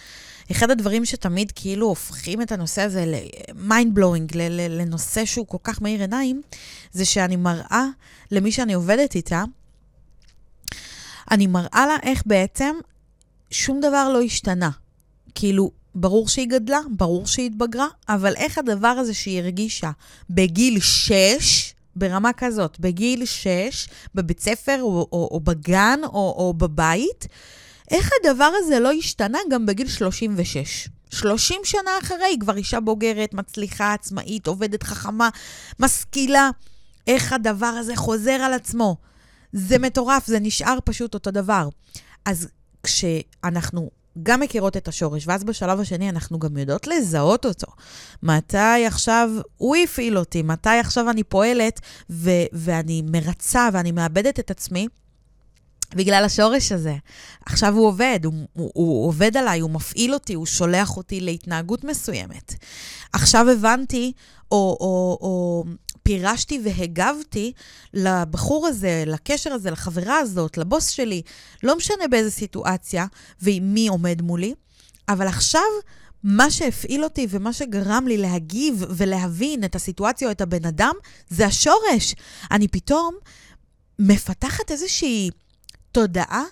[0.50, 4.36] אחד הדברים שתמיד כאילו הופכים את הנושא הזה ל-mind blowing,
[4.68, 6.42] לנושא שהוא כל כך מאיר עיניים,
[6.92, 7.86] זה שאני מראה
[8.30, 9.44] למי שאני עובדת איתה,
[11.30, 12.74] אני מראה לה איך בעצם
[13.50, 14.70] שום דבר לא השתנה.
[15.34, 19.90] כאילו, ברור שהיא גדלה, ברור שהיא התבגרה, אבל איך הדבר הזה שהיא הרגישה
[20.30, 27.26] בגיל 6, ברמה כזאת, בגיל 6, בבית ספר או, או, או בגן או, או בבית,
[27.90, 30.88] איך הדבר הזה לא השתנה גם בגיל 36?
[31.10, 35.28] 30 שנה אחרי, היא כבר אישה בוגרת, מצליחה, עצמאית, עובדת חכמה,
[35.80, 36.50] משכילה.
[37.06, 38.96] איך הדבר הזה חוזר על עצמו?
[39.52, 41.68] זה מטורף, זה נשאר פשוט אותו דבר.
[42.24, 42.48] אז
[42.82, 43.90] כשאנחנו
[44.22, 47.66] גם מכירות את השורש, ואז בשלב השני אנחנו גם יודעות לזהות אותו.
[48.22, 54.50] מתי עכשיו הוא הפעיל אותי, מתי עכשיו אני פועלת ו- ואני מרצה ואני מאבדת את
[54.50, 54.88] עצמי,
[55.94, 56.96] בגלל השורש הזה.
[57.46, 61.84] עכשיו הוא עובד, הוא, הוא, הוא עובד עליי, הוא מפעיל אותי, הוא שולח אותי להתנהגות
[61.84, 62.54] מסוימת.
[63.12, 64.12] עכשיו הבנתי,
[64.52, 65.64] או, או, או
[66.02, 67.52] פירשתי והגבתי
[67.94, 71.22] לבחור הזה, לקשר הזה, לחברה הזאת, לבוס שלי,
[71.62, 73.06] לא משנה באיזה סיטואציה
[73.40, 74.54] ועם מי עומד מולי,
[75.08, 75.62] אבל עכשיו...
[76.26, 80.94] מה שהפעיל אותי ומה שגרם לי להגיב ולהבין את הסיטואציה או את הבן אדם,
[81.28, 82.14] זה השורש.
[82.50, 83.14] אני פתאום
[83.98, 85.30] מפתחת איזושהי
[85.94, 86.44] תודעה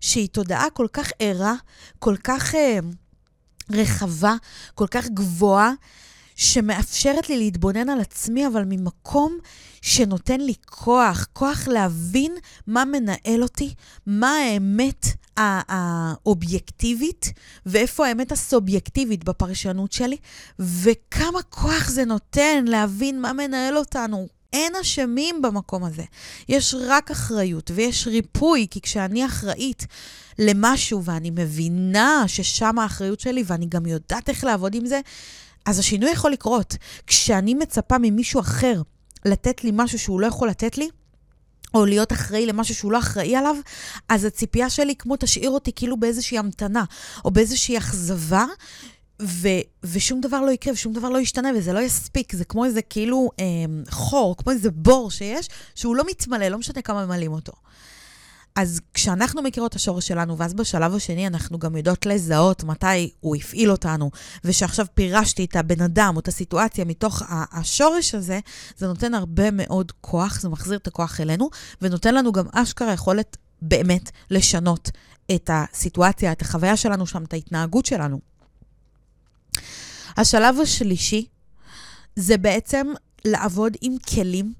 [0.00, 1.54] שהיא תודעה כל כך ערה,
[1.98, 2.78] כל כך אה,
[3.72, 4.34] רחבה,
[4.74, 5.72] כל כך גבוהה,
[6.36, 9.38] שמאפשרת לי להתבונן על עצמי, אבל ממקום
[9.82, 12.34] שנותן לי כוח, כוח להבין
[12.66, 13.74] מה מנהל אותי,
[14.06, 15.06] מה האמת
[15.36, 17.32] האובייקטיבית,
[17.66, 20.16] ואיפה האמת הסובייקטיבית בפרשנות שלי,
[20.58, 26.02] וכמה כוח זה נותן להבין מה מנהל אותנו, אין אשמים במקום הזה.
[26.48, 29.86] יש רק אחריות ויש ריפוי, כי כשאני אחראית
[30.38, 35.00] למשהו ואני מבינה ששם האחריות שלי ואני גם יודעת איך לעבוד עם זה,
[35.66, 36.76] אז השינוי יכול לקרות.
[37.06, 38.82] כשאני מצפה ממישהו אחר
[39.24, 40.88] לתת לי משהו שהוא לא יכול לתת לי,
[41.74, 43.56] או להיות אחראי למשהו שהוא לא אחראי עליו,
[44.08, 46.84] אז הציפייה שלי כמו תשאיר אותי כאילו באיזושהי המתנה,
[47.24, 48.44] או באיזושהי אכזבה,
[49.22, 49.48] ו,
[49.82, 53.30] ושום דבר לא יקרה ושום דבר לא ישתנה וזה לא יספיק, זה כמו איזה כאילו
[53.40, 53.44] אה,
[53.90, 57.52] חור, כמו איזה בור שיש, שהוא לא מתמלא, לא משנה כמה ממלאים אותו.
[58.56, 63.36] אז כשאנחנו מכירות את השורש שלנו, ואז בשלב השני אנחנו גם יודעות לזהות מתי הוא
[63.36, 64.10] הפעיל אותנו,
[64.44, 68.40] ושעכשיו פירשתי את הבן אדם או את הסיטואציה מתוך השורש הזה,
[68.76, 71.50] זה נותן הרבה מאוד כוח, זה מחזיר את הכוח אלינו,
[71.82, 74.90] ונותן לנו גם אשכרה יכולת באמת לשנות
[75.34, 78.35] את הסיטואציה, את החוויה שלנו שם, את ההתנהגות שלנו.
[80.16, 81.26] השלב השלישי
[82.16, 82.86] זה בעצם
[83.24, 84.52] לעבוד עם כלים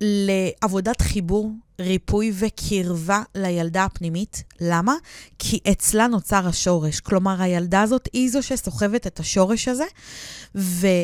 [0.00, 4.42] לעבודת חיבור, ריפוי וקרבה לילדה הפנימית.
[4.60, 4.94] למה?
[5.38, 7.00] כי אצלה נוצר השורש.
[7.00, 9.84] כלומר, הילדה הזאת היא זו שסוחבת את השורש הזה,
[10.54, 11.00] והיא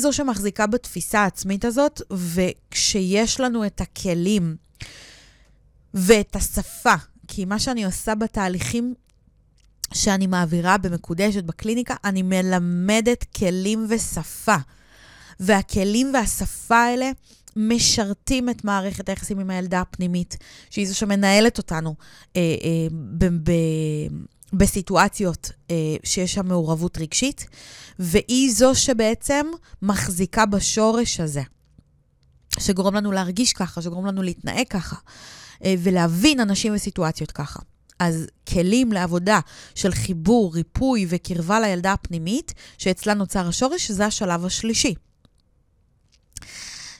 [0.00, 4.56] זו שמחזיקה בתפיסה העצמית הזאת, וכשיש לנו את הכלים
[5.94, 6.94] ואת השפה,
[7.28, 8.94] כי מה שאני עושה בתהליכים
[9.94, 14.56] שאני מעבירה במקודשת בקליניקה, אני מלמדת כלים ושפה.
[15.40, 17.10] והכלים והשפה האלה
[17.56, 20.36] משרתים את מערכת היחסים עם הילדה הפנימית,
[20.70, 21.94] שהיא זו שמנהלת אותנו
[22.36, 22.86] אה, אה,
[23.18, 24.06] ב- ב-
[24.52, 27.46] בסיטואציות אה, שיש שם מעורבות רגשית,
[27.98, 29.46] והיא זו שבעצם
[29.82, 31.42] מחזיקה בשורש הזה,
[32.58, 34.96] שגורם לנו להרגיש ככה, שגורם לנו להתנהג ככה,
[35.64, 37.60] אה, ולהבין אנשים וסיטואציות ככה.
[38.00, 39.40] אז כלים לעבודה
[39.74, 44.94] של חיבור, ריפוי וקרבה לילדה הפנימית, שאצלה נוצר השורש, זה השלב השלישי.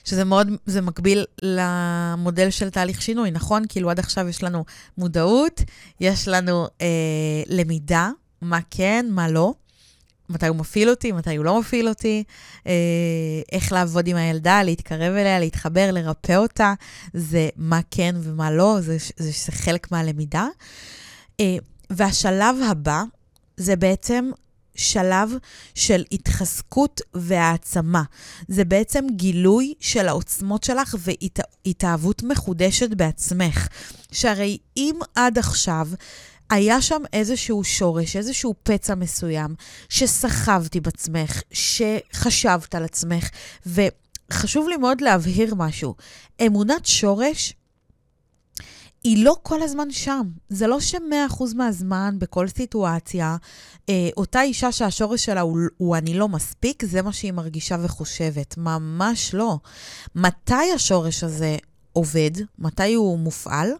[0.03, 3.63] שזה מאוד, זה מקביל למודל של תהליך שינוי, נכון?
[3.69, 4.65] כאילו עד עכשיו יש לנו
[4.97, 5.61] מודעות,
[5.99, 6.87] יש לנו אה,
[7.47, 8.09] למידה,
[8.41, 9.53] מה כן, מה לא,
[10.29, 12.23] מתי הוא מפעיל אותי, מתי הוא לא מפעיל אותי,
[12.67, 12.71] אה,
[13.51, 16.73] איך לעבוד עם הילדה, להתקרב אליה, להתחבר, לרפא אותה,
[17.13, 20.47] זה מה כן ומה לא, זה, זה, זה חלק מהלמידה.
[21.39, 21.57] אה,
[21.89, 23.03] והשלב הבא
[23.57, 24.31] זה בעצם
[24.75, 25.31] שלב
[25.75, 28.03] של התחזקות והעצמה.
[28.47, 33.67] זה בעצם גילוי של העוצמות שלך והתאהבות מחודשת בעצמך.
[34.11, 35.87] שהרי אם עד עכשיו
[36.51, 39.55] היה שם איזשהו שורש, איזשהו פצע מסוים,
[39.89, 43.29] שסחבתי בעצמך, שחשבת על עצמך,
[43.65, 45.95] וחשוב לי מאוד להבהיר משהו.
[46.45, 47.53] אמונת שורש
[49.03, 50.21] היא לא כל הזמן שם.
[50.49, 53.37] זה לא שמאה אחוז מהזמן, בכל סיטואציה,
[53.89, 58.57] אה, אותה אישה שהשורש שלה הוא, הוא אני לא מספיק, זה מה שהיא מרגישה וחושבת.
[58.57, 59.57] ממש לא.
[60.15, 61.57] מתי השורש הזה
[61.93, 62.31] עובד?
[62.59, 63.71] מתי הוא מופעל?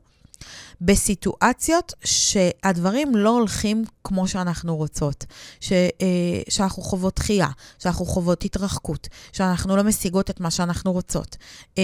[0.82, 5.26] בסיטואציות שהדברים לא הולכים כמו שאנחנו רוצות,
[5.60, 7.48] ש, אה, שאנחנו חוות דחייה,
[7.80, 11.38] שאנחנו חוות התרחקות, שאנחנו לא משיגות את מה שאנחנו רוצות.
[11.78, 11.84] אה,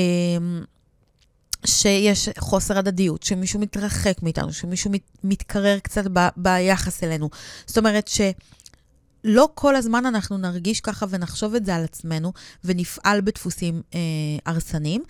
[1.66, 7.30] שיש חוסר הדדיות, שמישהו מתרחק מאיתנו, שמישהו מת, מתקרר קצת ב, ביחס אלינו.
[7.66, 13.82] זאת אומרת שלא כל הזמן אנחנו נרגיש ככה ונחשוב את זה על עצמנו ונפעל בדפוסים
[13.94, 14.00] אה,
[14.46, 15.04] הרסניים,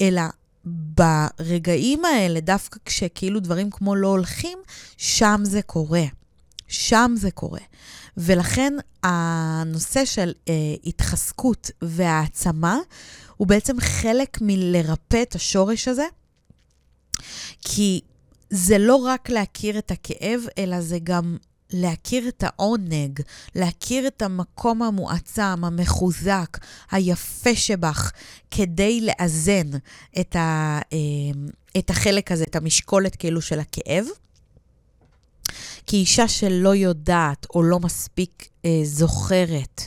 [0.00, 0.22] אלא
[0.66, 4.58] ברגעים האלה, דווקא כשכאילו דברים כמו לא הולכים,
[4.96, 6.04] שם זה קורה.
[6.68, 7.60] שם זה קורה.
[8.16, 8.72] ולכן
[9.02, 10.54] הנושא של אה,
[10.86, 12.78] התחזקות והעצמה
[13.36, 16.06] הוא בעצם חלק מלרפא את השורש הזה,
[17.60, 18.00] כי
[18.50, 21.36] זה לא רק להכיר את הכאב, אלא זה גם
[21.70, 23.20] להכיר את העונג,
[23.54, 26.58] להכיר את המקום המועצם, המחוזק,
[26.90, 28.12] היפה שבך,
[28.50, 29.70] כדי לאזן
[30.20, 30.98] את, ה, אה,
[31.78, 34.04] את החלק הזה, את המשקולת כאילו של הכאב.
[35.86, 39.82] כי אישה שלא יודעת או לא מספיק אה, זוכרת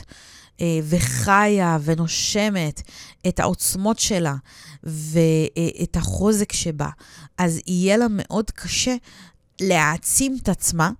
[0.60, 2.82] אה, וחיה ונושמת
[3.28, 4.34] את העוצמות שלה
[4.82, 6.88] ואת החוזק שבה,
[7.38, 8.94] אז יהיה לה מאוד קשה
[9.60, 10.90] להעצים את עצמה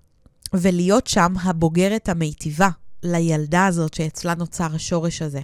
[0.54, 2.68] ולהיות שם הבוגרת המיטיבה
[3.02, 5.40] לילדה הזאת שאצלה נוצר השורש הזה,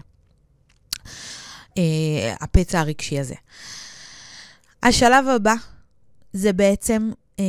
[1.78, 3.34] אה, הפצע הרגשי הזה.
[4.82, 5.54] השלב הבא
[6.32, 7.44] זה בעצם אה,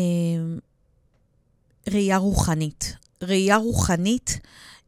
[1.91, 2.93] ראייה רוחנית.
[3.21, 4.39] ראייה רוחנית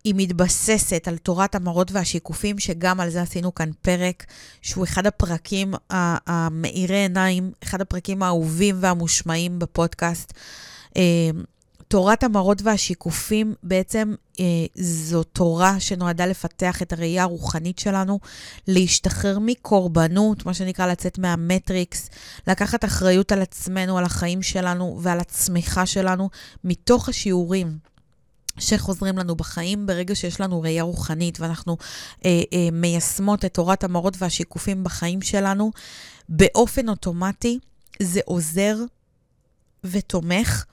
[0.03, 4.25] היא מתבססת על תורת המראות והשיקופים, שגם על זה עשינו כאן פרק,
[4.61, 10.33] שהוא אחד הפרקים המאירי עיניים, אחד הפרקים האהובים והמושמעים בפודקאסט.
[10.97, 11.29] אה,
[11.87, 14.45] תורת המראות והשיקופים בעצם אה,
[14.75, 18.19] זו תורה שנועדה לפתח את הראייה הרוחנית שלנו,
[18.67, 22.09] להשתחרר מקורבנות, מה שנקרא לצאת מהמטריקס,
[22.47, 26.29] לקחת אחריות על עצמנו, על החיים שלנו ועל הצמיחה שלנו,
[26.63, 27.77] מתוך השיעורים.
[28.59, 31.77] שחוזרים לנו בחיים ברגע שיש לנו ראייה רוחנית ואנחנו
[32.25, 35.71] אה, אה, מיישמות את תורת המראות והשיקופים בחיים שלנו,
[36.29, 37.59] באופן אוטומטי
[38.01, 38.77] זה עוזר
[39.83, 40.65] ותומך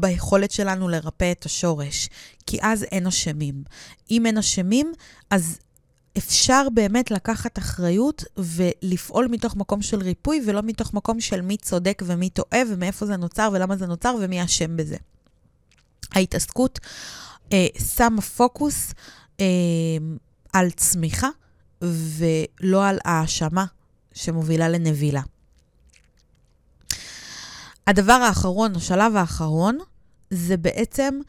[0.00, 2.08] ביכולת שלנו לרפא את השורש,
[2.46, 3.64] כי אז אין אשמים.
[4.10, 4.92] אם אין אשמים,
[5.30, 5.58] אז
[6.18, 12.02] אפשר באמת לקחת אחריות ולפעול מתוך מקום של ריפוי, ולא מתוך מקום של מי צודק
[12.06, 14.96] ומי טועה, ומאיפה זה נוצר ולמה זה נוצר ומי אשם בזה.
[16.12, 16.78] ההתעסקות
[17.52, 18.92] אה, שמה פוקוס
[19.40, 19.46] אה,
[20.52, 21.28] על צמיחה
[21.82, 23.64] ולא על האשמה
[24.14, 25.22] שמובילה לנבילה.
[27.88, 29.78] הדבר האחרון, השלב האחרון,
[30.30, 31.20] זה בעצם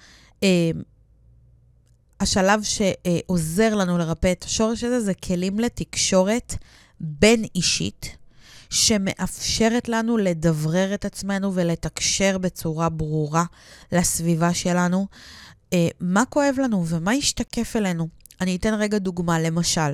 [0.43, 0.71] אה,
[2.19, 6.55] השלב שעוזר לנו לרפא את השורש הזה, זה כלים לתקשורת
[6.99, 8.17] בין אישית,
[8.69, 13.43] שמאפשרת לנו לדברר את עצמנו ולתקשר בצורה ברורה
[13.91, 15.07] לסביבה שלנו,
[15.73, 18.07] אה, מה כואב לנו ומה ישתקף אלינו.
[18.41, 19.93] אני אתן רגע דוגמה, למשל,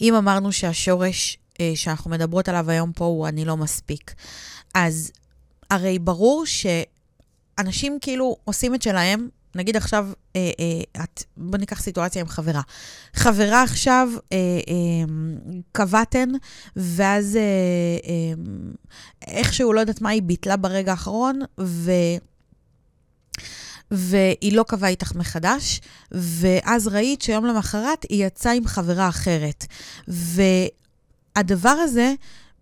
[0.00, 4.14] אם אמרנו שהשורש אה, שאנחנו מדברות עליו היום פה הוא אני לא מספיק,
[4.76, 5.12] אז
[5.70, 12.22] הרי ברור שאנשים כאילו עושים את שלהם נגיד עכשיו, אה, אה, את, בוא ניקח סיטואציה
[12.22, 12.60] עם חברה.
[13.14, 15.14] חברה עכשיו, אה, אה,
[15.72, 16.28] קבעתן,
[16.76, 17.42] ואז אה,
[18.08, 18.32] אה,
[19.26, 21.90] איכשהו, לא יודעת מה, היא ביטלה ברגע האחרון, ו...
[23.90, 25.80] והיא לא קבעה איתך מחדש,
[26.12, 29.66] ואז ראית שיום למחרת היא יצאה עם חברה אחרת.
[30.08, 32.14] והדבר הזה,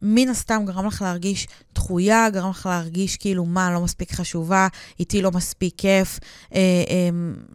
[0.06, 4.68] מן הסתם גרם לך להרגיש דחויה, גרם לך להרגיש כאילו, מה, לא מספיק חשובה,
[5.00, 6.18] איתי לא מספיק כיף,
[6.54, 7.08] אה, אה,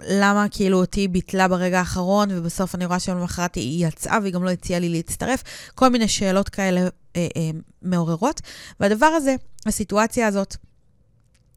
[0.10, 4.44] למה כאילו אותי ביטלה ברגע האחרון, ובסוף אני רואה שיום למחרת היא יצאה והיא גם
[4.44, 5.44] לא הציעה לי להצטרף,
[5.76, 7.50] כל מיני שאלות כאלה אה, אה,
[7.82, 8.42] מעוררות.
[8.80, 9.36] והדבר הזה,
[9.66, 10.56] הסיטואציה הזאת,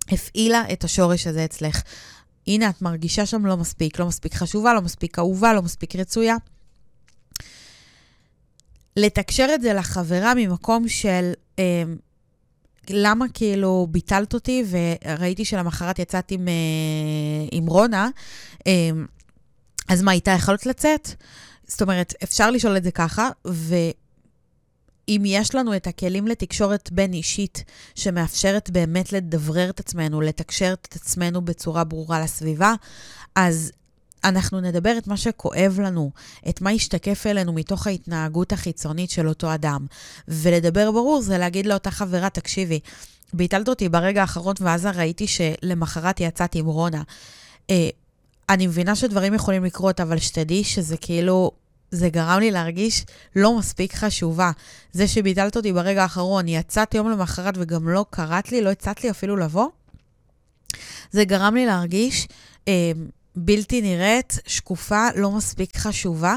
[0.08, 1.82] הפעילה את השורש הזה אצלך.
[2.46, 6.36] הנה, את מרגישה שם לא מספיק, לא מספיק חשובה, לא מספיק אהובה, לא מספיק רצויה.
[8.96, 11.82] לתקשר את זה לחברה ממקום של אה,
[12.90, 16.54] למה כאילו ביטלת אותי וראיתי שלמחרת יצאת עם, אה,
[17.52, 18.08] עם רונה,
[18.66, 18.90] אה,
[19.88, 21.08] אז מה, איתה יכולת לצאת?
[21.66, 23.74] זאת אומרת, אפשר לשאול את זה ככה, ו...
[25.08, 27.64] אם יש לנו את הכלים לתקשורת בין אישית
[27.94, 32.74] שמאפשרת באמת לדברר את עצמנו, לתקשר את עצמנו בצורה ברורה לסביבה,
[33.34, 33.72] אז
[34.24, 36.10] אנחנו נדבר את מה שכואב לנו,
[36.48, 39.86] את מה ישתקף אלינו מתוך ההתנהגות החיצונית של אותו אדם.
[40.28, 42.80] ולדבר ברור זה להגיד לאותה חברה, תקשיבי,
[43.32, 47.02] ביטלת אותי ברגע האחרון ואז ראיתי שלמחרת יצאתי עם רונה.
[47.70, 47.88] אה,
[48.48, 51.50] אני מבינה שדברים יכולים לקרות, אבל שתדעי שזה כאילו
[51.90, 53.04] זה גרם לי להרגיש
[53.36, 54.50] לא מספיק חשובה.
[54.92, 59.10] זה שביטלת אותי ברגע האחרון, יצאת יום למחרת וגם לא קראת לי, לא הצעת לי
[59.10, 59.68] אפילו לבוא,
[61.10, 62.28] זה גרם לי להרגיש
[62.68, 62.92] אה,
[63.36, 66.36] בלתי נראית, שקופה, לא מספיק חשובה,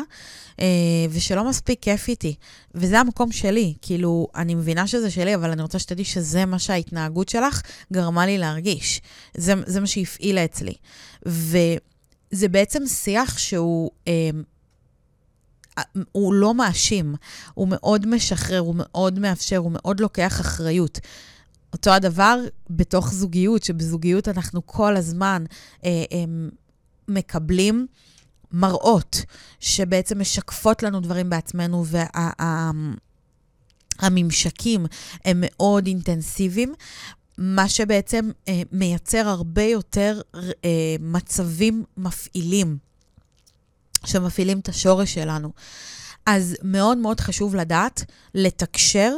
[0.59, 0.65] אה,
[1.09, 2.35] ושלא מספיק כיף איתי.
[2.75, 3.73] וזה המקום שלי.
[3.81, 7.61] כאילו, אני מבינה שזה שלי, אבל אני רוצה שתדעי שזה מה שההתנהגות שלך
[7.93, 9.01] גרמה לי להרגיש.
[9.37, 10.73] זה, זה מה שהפעילה אצלי.
[11.25, 13.91] וזה בעצם שיח שהוא...
[14.07, 14.29] אה,
[16.11, 17.15] הוא לא מאשים,
[17.53, 20.99] הוא מאוד משחרר, הוא מאוד מאפשר, הוא מאוד לוקח אחריות.
[21.73, 22.39] אותו הדבר
[22.69, 25.43] בתוך זוגיות, שבזוגיות אנחנו כל הזמן
[25.85, 26.23] אה, אה,
[27.07, 27.87] מקבלים
[28.51, 29.21] מראות
[29.59, 31.85] שבעצם משקפות לנו דברים בעצמנו,
[34.01, 34.87] והממשקים וה,
[35.25, 36.73] הם מאוד אינטנסיביים.
[37.37, 40.49] מה שבעצם אה, מייצר הרבה יותר אה,
[40.99, 42.77] מצבים מפעילים.
[44.05, 45.51] שמפעילים את השורש שלנו.
[46.25, 49.13] אז מאוד מאוד חשוב לדעת, לתקשר.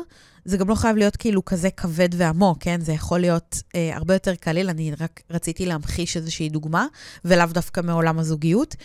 [0.47, 2.81] זה גם לא חייב להיות כאילו כזה כבד ועמוק, כן?
[2.81, 4.69] זה יכול להיות אה, הרבה יותר קליל.
[4.69, 6.87] אני רק רציתי להמחיש איזושהי דוגמה,
[7.25, 8.75] ולאו דווקא מעולם הזוגיות.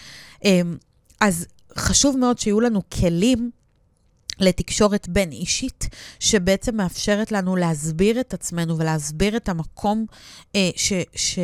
[0.44, 0.60] אה,
[1.20, 1.46] אז
[1.78, 3.50] חשוב מאוד שיהיו לנו כלים
[4.38, 5.88] לתקשורת בין אישית,
[6.20, 10.06] שבעצם מאפשרת לנו להסביר את עצמנו ולהסביר את המקום,
[10.56, 11.38] אה, ש, ש...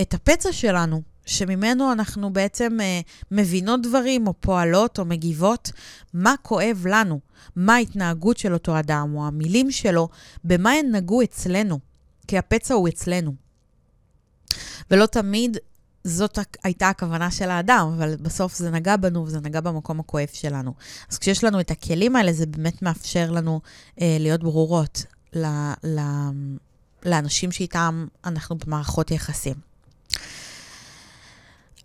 [0.00, 3.00] את הפצע שלנו, שממנו אנחנו בעצם אה,
[3.30, 5.72] מבינות דברים, או פועלות, או מגיבות,
[6.14, 7.20] מה כואב לנו,
[7.56, 10.08] מה ההתנהגות של אותו אדם, או המילים שלו,
[10.44, 11.78] במה הן נגעו אצלנו,
[12.26, 13.34] כי הפצע הוא אצלנו.
[14.90, 15.56] ולא תמיד
[16.04, 20.74] זאת הייתה הכוונה של האדם, אבל בסוף זה נגע בנו וזה נגע במקום הכואב שלנו.
[21.10, 23.60] אז כשיש לנו את הכלים האלה, זה באמת מאפשר לנו
[24.00, 25.46] אה, להיות ברורות ל,
[25.84, 26.00] ל,
[27.04, 29.54] לאנשים שאיתם אנחנו במערכות יחסים.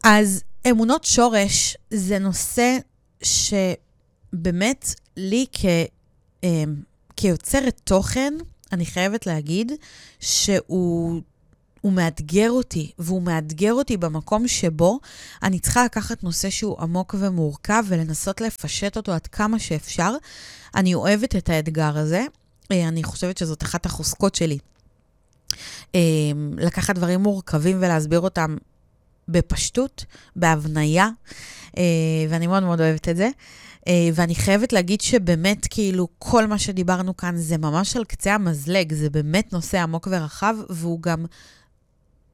[0.03, 2.77] אז אמונות שורש זה נושא
[3.23, 5.65] שבאמת לי כ,
[6.43, 6.63] אה,
[7.15, 8.33] כיוצרת תוכן,
[8.71, 9.71] אני חייבת להגיד
[10.19, 11.21] שהוא
[11.81, 14.99] הוא מאתגר אותי, והוא מאתגר אותי במקום שבו
[15.43, 20.15] אני צריכה לקחת נושא שהוא עמוק ומורכב ולנסות לפשט אותו עד כמה שאפשר.
[20.75, 22.25] אני אוהבת את האתגר הזה,
[22.71, 24.57] אה, אני חושבת שזאת אחת החוזקות שלי.
[25.95, 25.99] אה,
[26.57, 28.55] לקחת דברים מורכבים ולהסביר אותם
[29.29, 30.05] בפשטות,
[30.35, 31.09] בהבניה,
[31.77, 31.83] אה,
[32.29, 33.29] ואני מאוד מאוד אוהבת את זה.
[33.87, 38.93] אה, ואני חייבת להגיד שבאמת, כאילו, כל מה שדיברנו כאן זה ממש על קצה המזלג,
[38.93, 41.25] זה באמת נושא עמוק ורחב, והוא גם,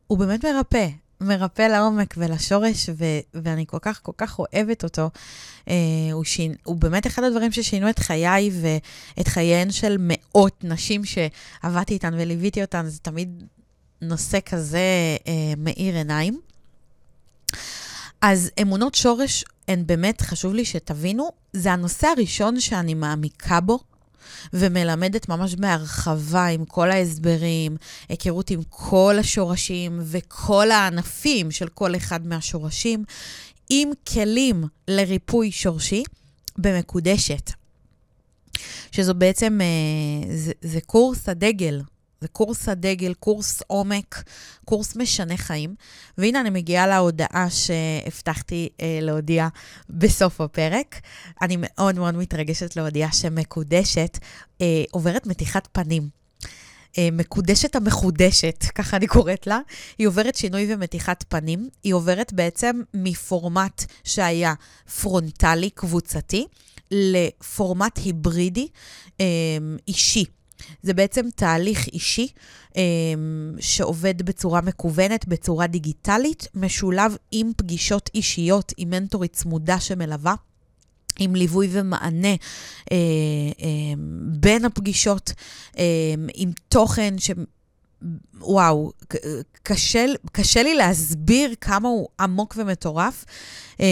[0.07, 0.87] הוא באמת מרפא.
[1.21, 5.09] מרפא לעומק ולשורש, ו- ואני כל כך, כל כך אוהבת אותו.
[5.65, 5.69] Uh,
[6.11, 11.93] הוא, שין, הוא באמת אחד הדברים ששינו את חיי ואת חייהן של מאות נשים שעבדתי
[11.93, 13.43] איתן וליוויתי אותן, זה תמיד
[14.01, 14.79] נושא כזה
[15.23, 16.39] uh, מאיר עיניים.
[18.27, 23.79] אז אמונות שורש הן באמת, חשוב לי שתבינו, זה הנושא הראשון שאני מעמיקה בו.
[24.53, 27.77] ומלמדת ממש בהרחבה עם כל ההסברים,
[28.09, 33.03] היכרות עם כל השורשים וכל הענפים של כל אחד מהשורשים,
[33.69, 36.03] עם כלים לריפוי שורשי
[36.57, 37.51] במקודשת.
[38.91, 41.81] שזו בעצם, אה, זה, זה קורס הדגל
[42.21, 44.23] זה קורס הדגל, קורס עומק,
[44.65, 45.75] קורס משנה חיים.
[46.17, 49.47] והנה אני מגיעה להודעה שהבטחתי אה, להודיע
[49.89, 51.01] בסוף הפרק.
[51.41, 54.19] אני מאוד מאוד מתרגשת להודיע שמקודשת
[54.61, 56.09] אה, עוברת מתיחת פנים.
[56.97, 59.59] אה, מקודשת המחודשת, ככה אני קוראת לה,
[59.97, 61.69] היא עוברת שינוי ומתיחת פנים.
[61.83, 64.53] היא עוברת בעצם מפורמט שהיה
[65.01, 66.47] פרונטלי, קבוצתי,
[66.91, 68.67] לפורמט היברידי,
[69.19, 69.25] אה,
[69.87, 70.25] אישי.
[70.83, 72.27] זה בעצם תהליך אישי
[72.77, 72.81] אה,
[73.59, 80.35] שעובד בצורה מקוונת, בצורה דיגיטלית, משולב עם פגישות אישיות, עם מנטורית צמודה שמלווה.
[81.19, 82.27] עם ליווי ומענה
[82.91, 82.97] אה,
[83.61, 83.93] אה,
[84.39, 85.33] בין הפגישות,
[85.77, 85.83] אה,
[86.35, 87.31] עם תוכן ש...
[88.39, 88.91] וואו,
[89.63, 93.25] קשה, קשה לי להסביר כמה הוא עמוק ומטורף.
[93.79, 93.85] אה,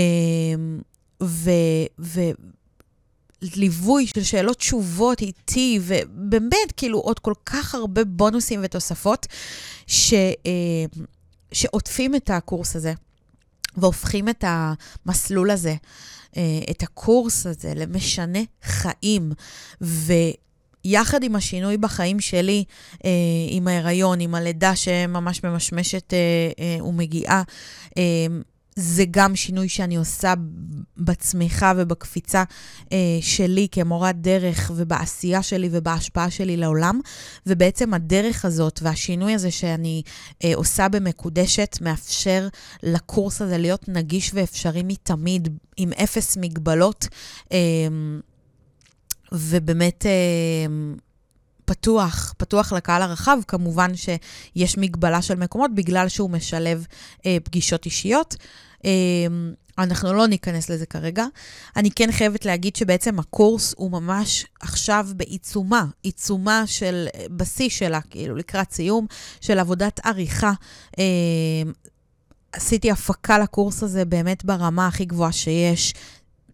[1.24, 1.52] ו...
[2.00, 2.22] ו
[3.56, 9.28] ליווי של שאלות תשובות איתי, ובאמת, כאילו, עוד כל כך הרבה בונוסים ותוספות
[9.88, 10.86] ש, אה,
[11.52, 12.94] שעוטפים את הקורס הזה,
[13.78, 15.76] והופכים את המסלול הזה,
[16.38, 16.42] אה,
[16.72, 19.32] את הקורס הזה, למשנה חיים.
[19.82, 20.14] ו...
[20.86, 22.64] יחד עם השינוי בחיים שלי,
[23.06, 23.10] אה,
[23.50, 26.14] עם ההיריון, עם הלידה שממש ממשמשת
[26.84, 27.44] ומגיעה,
[28.76, 30.34] זה גם שינוי שאני עושה
[30.98, 32.44] בצמיחה ובקפיצה
[32.92, 37.00] אה, שלי כמורת דרך ובעשייה שלי ובהשפעה שלי לעולם.
[37.48, 40.02] ובעצם הדרך הזאת והשינוי הזה שאני
[40.44, 42.48] אה, עושה במקודשת מאפשר
[42.84, 47.08] לקורס הזה להיות נגיש ואפשרי מתמיד, עם אפס מגבלות,
[47.52, 47.58] אה,
[49.32, 50.06] ובאמת...
[50.06, 50.66] אה,
[51.66, 53.38] פתוח, פתוח לקהל הרחב.
[53.48, 56.86] כמובן שיש מגבלה של מקומות בגלל שהוא משלב
[57.26, 58.36] אה, פגישות אישיות.
[58.86, 58.92] אה,
[59.78, 61.26] אנחנו לא ניכנס לזה כרגע.
[61.76, 68.00] אני כן חייבת להגיד שבעצם הקורס הוא ממש עכשיו בעיצומה, עיצומה של אה, בשיא שלה,
[68.10, 69.06] כאילו לקראת סיום,
[69.42, 70.54] של עבודת עריכה.
[71.00, 71.04] אה,
[72.52, 75.94] עשיתי הפקה לקורס הזה באמת ברמה הכי גבוהה שיש.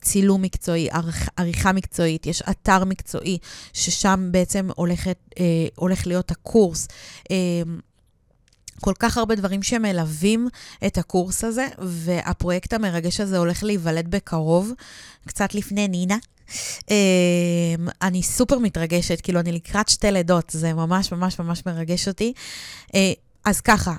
[0.01, 3.37] צילום מקצועי, עריכ, עריכה מקצועית, יש אתר מקצועי,
[3.73, 5.43] ששם בעצם הולכת, אה,
[5.75, 6.87] הולך להיות הקורס.
[7.31, 7.37] אה,
[8.81, 10.47] כל כך הרבה דברים שמלווים
[10.87, 14.71] את הקורס הזה, והפרויקט המרגש הזה הולך להיוולד בקרוב,
[15.27, 16.17] קצת לפני נינה.
[16.91, 16.95] אה,
[18.01, 22.33] אני סופר מתרגשת, כאילו, אני לקראת שתי לידות, זה ממש ממש ממש מרגש אותי.
[22.95, 23.11] אה,
[23.45, 23.93] אז ככה,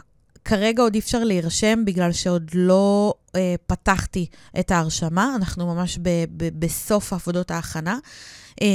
[0.44, 4.26] כרגע עוד אי אפשר להירשם בגלל שעוד לא אה, פתחתי
[4.60, 7.98] את ההרשמה, אנחנו ממש ב- ב- בסוף עבודות ההכנה.
[8.62, 8.66] אה,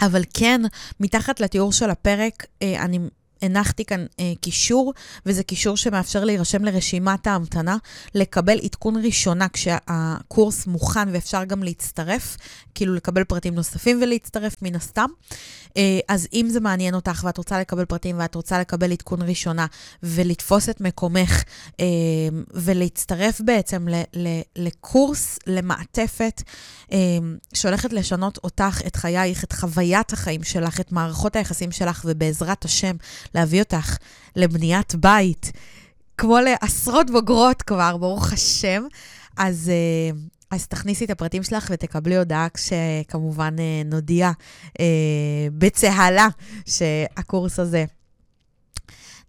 [0.00, 0.60] אבל כן,
[1.00, 2.98] מתחת לתיאור של הפרק, אה, אני
[3.42, 4.92] הנחתי כאן אה, קישור,
[5.26, 7.76] וזה קישור שמאפשר להירשם לרשימת ההמתנה,
[8.14, 12.36] לקבל עדכון ראשונה כשהקורס מוכן ואפשר גם להצטרף,
[12.74, 15.08] כאילו לקבל פרטים נוספים ולהצטרף מן הסתם.
[15.76, 19.66] אה, אז אם זה מעניין אותך ואת רוצה לקבל פרטים ואת רוצה לקבל עדכון ראשונה
[20.02, 21.42] ולתפוס את מקומך
[21.80, 21.86] אה,
[22.54, 26.42] ולהצטרף בעצם ל- ל- לקורס, למעטפת
[26.92, 26.98] אה,
[27.54, 32.96] שהולכת לשנות אותך, את חייך, את חוויית החיים שלך, את מערכות היחסים שלך, ובעזרת השם,
[33.34, 33.96] להביא אותך
[34.36, 35.52] לבניית בית,
[36.18, 38.82] כמו לעשרות בוגרות כבר, ברוך השם.
[39.36, 40.18] אז, אה,
[40.50, 44.30] אז תכניסי את הפרטים שלך ותקבלי הודעה כשכמובן אה, נודיע
[44.80, 44.84] אה,
[45.52, 46.28] בצהלה
[46.66, 47.84] שהקורס הזה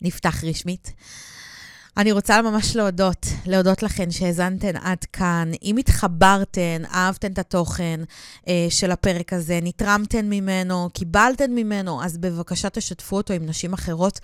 [0.01, 0.93] נפתח רשמית.
[1.97, 5.51] אני רוצה ממש להודות, להודות לכן שהאזנתן עד כאן.
[5.63, 7.99] אם התחברתן, אהבתן את התוכן
[8.47, 14.19] אה, של הפרק הזה, נתרמתן ממנו, קיבלתן ממנו, אז בבקשה תשתפו אותו עם נשים אחרות.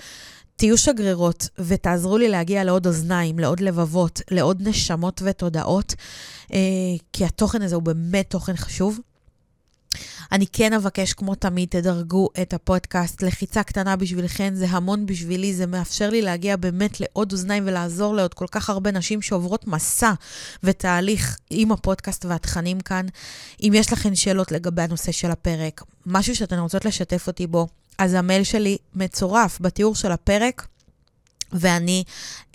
[0.56, 5.96] תהיו שגרירות ותעזרו לי להגיע לעוד אוזניים, לעוד לבבות, לעוד נשמות ותודעות,
[6.54, 6.60] אה,
[7.14, 9.00] כי התוכן הזה הוא באמת תוכן חשוב.
[10.32, 13.24] אני כן אבקש, כמו תמיד, תדרגו את הפודקאסט.
[13.24, 18.34] לחיצה קטנה בשבילכן, זה המון בשבילי, זה מאפשר לי להגיע באמת לעוד אוזניים ולעזור לעוד
[18.34, 20.14] כל כך הרבה נשים שעוברות מסע
[20.64, 23.06] ותהליך עם הפודקאסט והתכנים כאן.
[23.64, 27.68] אם יש לכן שאלות לגבי הנושא של הפרק, משהו שאתן רוצות לשתף אותי בו,
[27.98, 30.68] אז המייל שלי מצורף בתיאור של הפרק.
[31.54, 32.04] ואני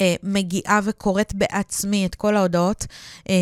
[0.01, 2.87] אה, מגיעה וקוראת בעצמי את כל ההודעות,
[3.29, 3.35] אה,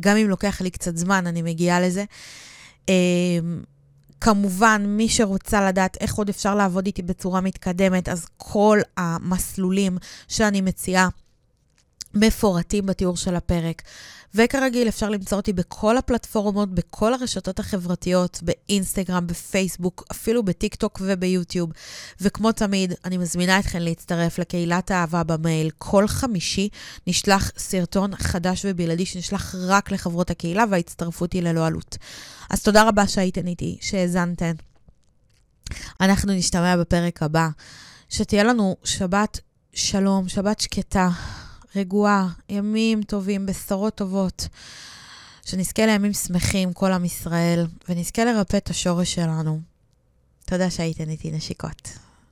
[0.00, 2.00] גם אם לוקח לי קצת זמן, אני מגיעה לזה.
[2.00, 2.06] אמ,
[4.20, 10.60] כמובן, מי שרוצה לדעת איך עוד אפשר לעבוד איתי בצורה מתקדמת, אז כל המסלולים שאני
[10.60, 11.08] מציעה
[12.14, 13.82] מפורטים בתיאור של הפרק.
[14.34, 21.70] וכרגיל, אפשר למצוא אותי בכל הפלטפורמות, בכל הרשתות החברתיות, באינסטגרם, בפייסבוק, אפילו בטיקטוק וביוטיוב.
[22.20, 25.70] וכמו תמיד, אני מזמינה אתכם להצטרף לקהילת האהבה במייל.
[25.78, 26.68] כל חמישי
[27.06, 31.98] נשלח סרטון חדש ובלעדי שנשלח רק לחברות הקהילה, וההצטרפות היא ללא עלות.
[32.50, 34.52] אז תודה רבה שהייתן איתי, שהאזנתן.
[36.00, 37.48] אנחנו נשתמע בפרק הבא.
[38.08, 39.40] שתהיה לנו שבת
[39.72, 41.08] שלום, שבת שקטה,
[41.76, 44.48] רגועה, ימים טובים, בשורות טובות.
[45.44, 49.60] שנזכה לימים שמחים, כל עם ישראל, ונזכה לרפא את השורש שלנו.
[50.44, 52.03] תודה שהייתן איתי נשיקות.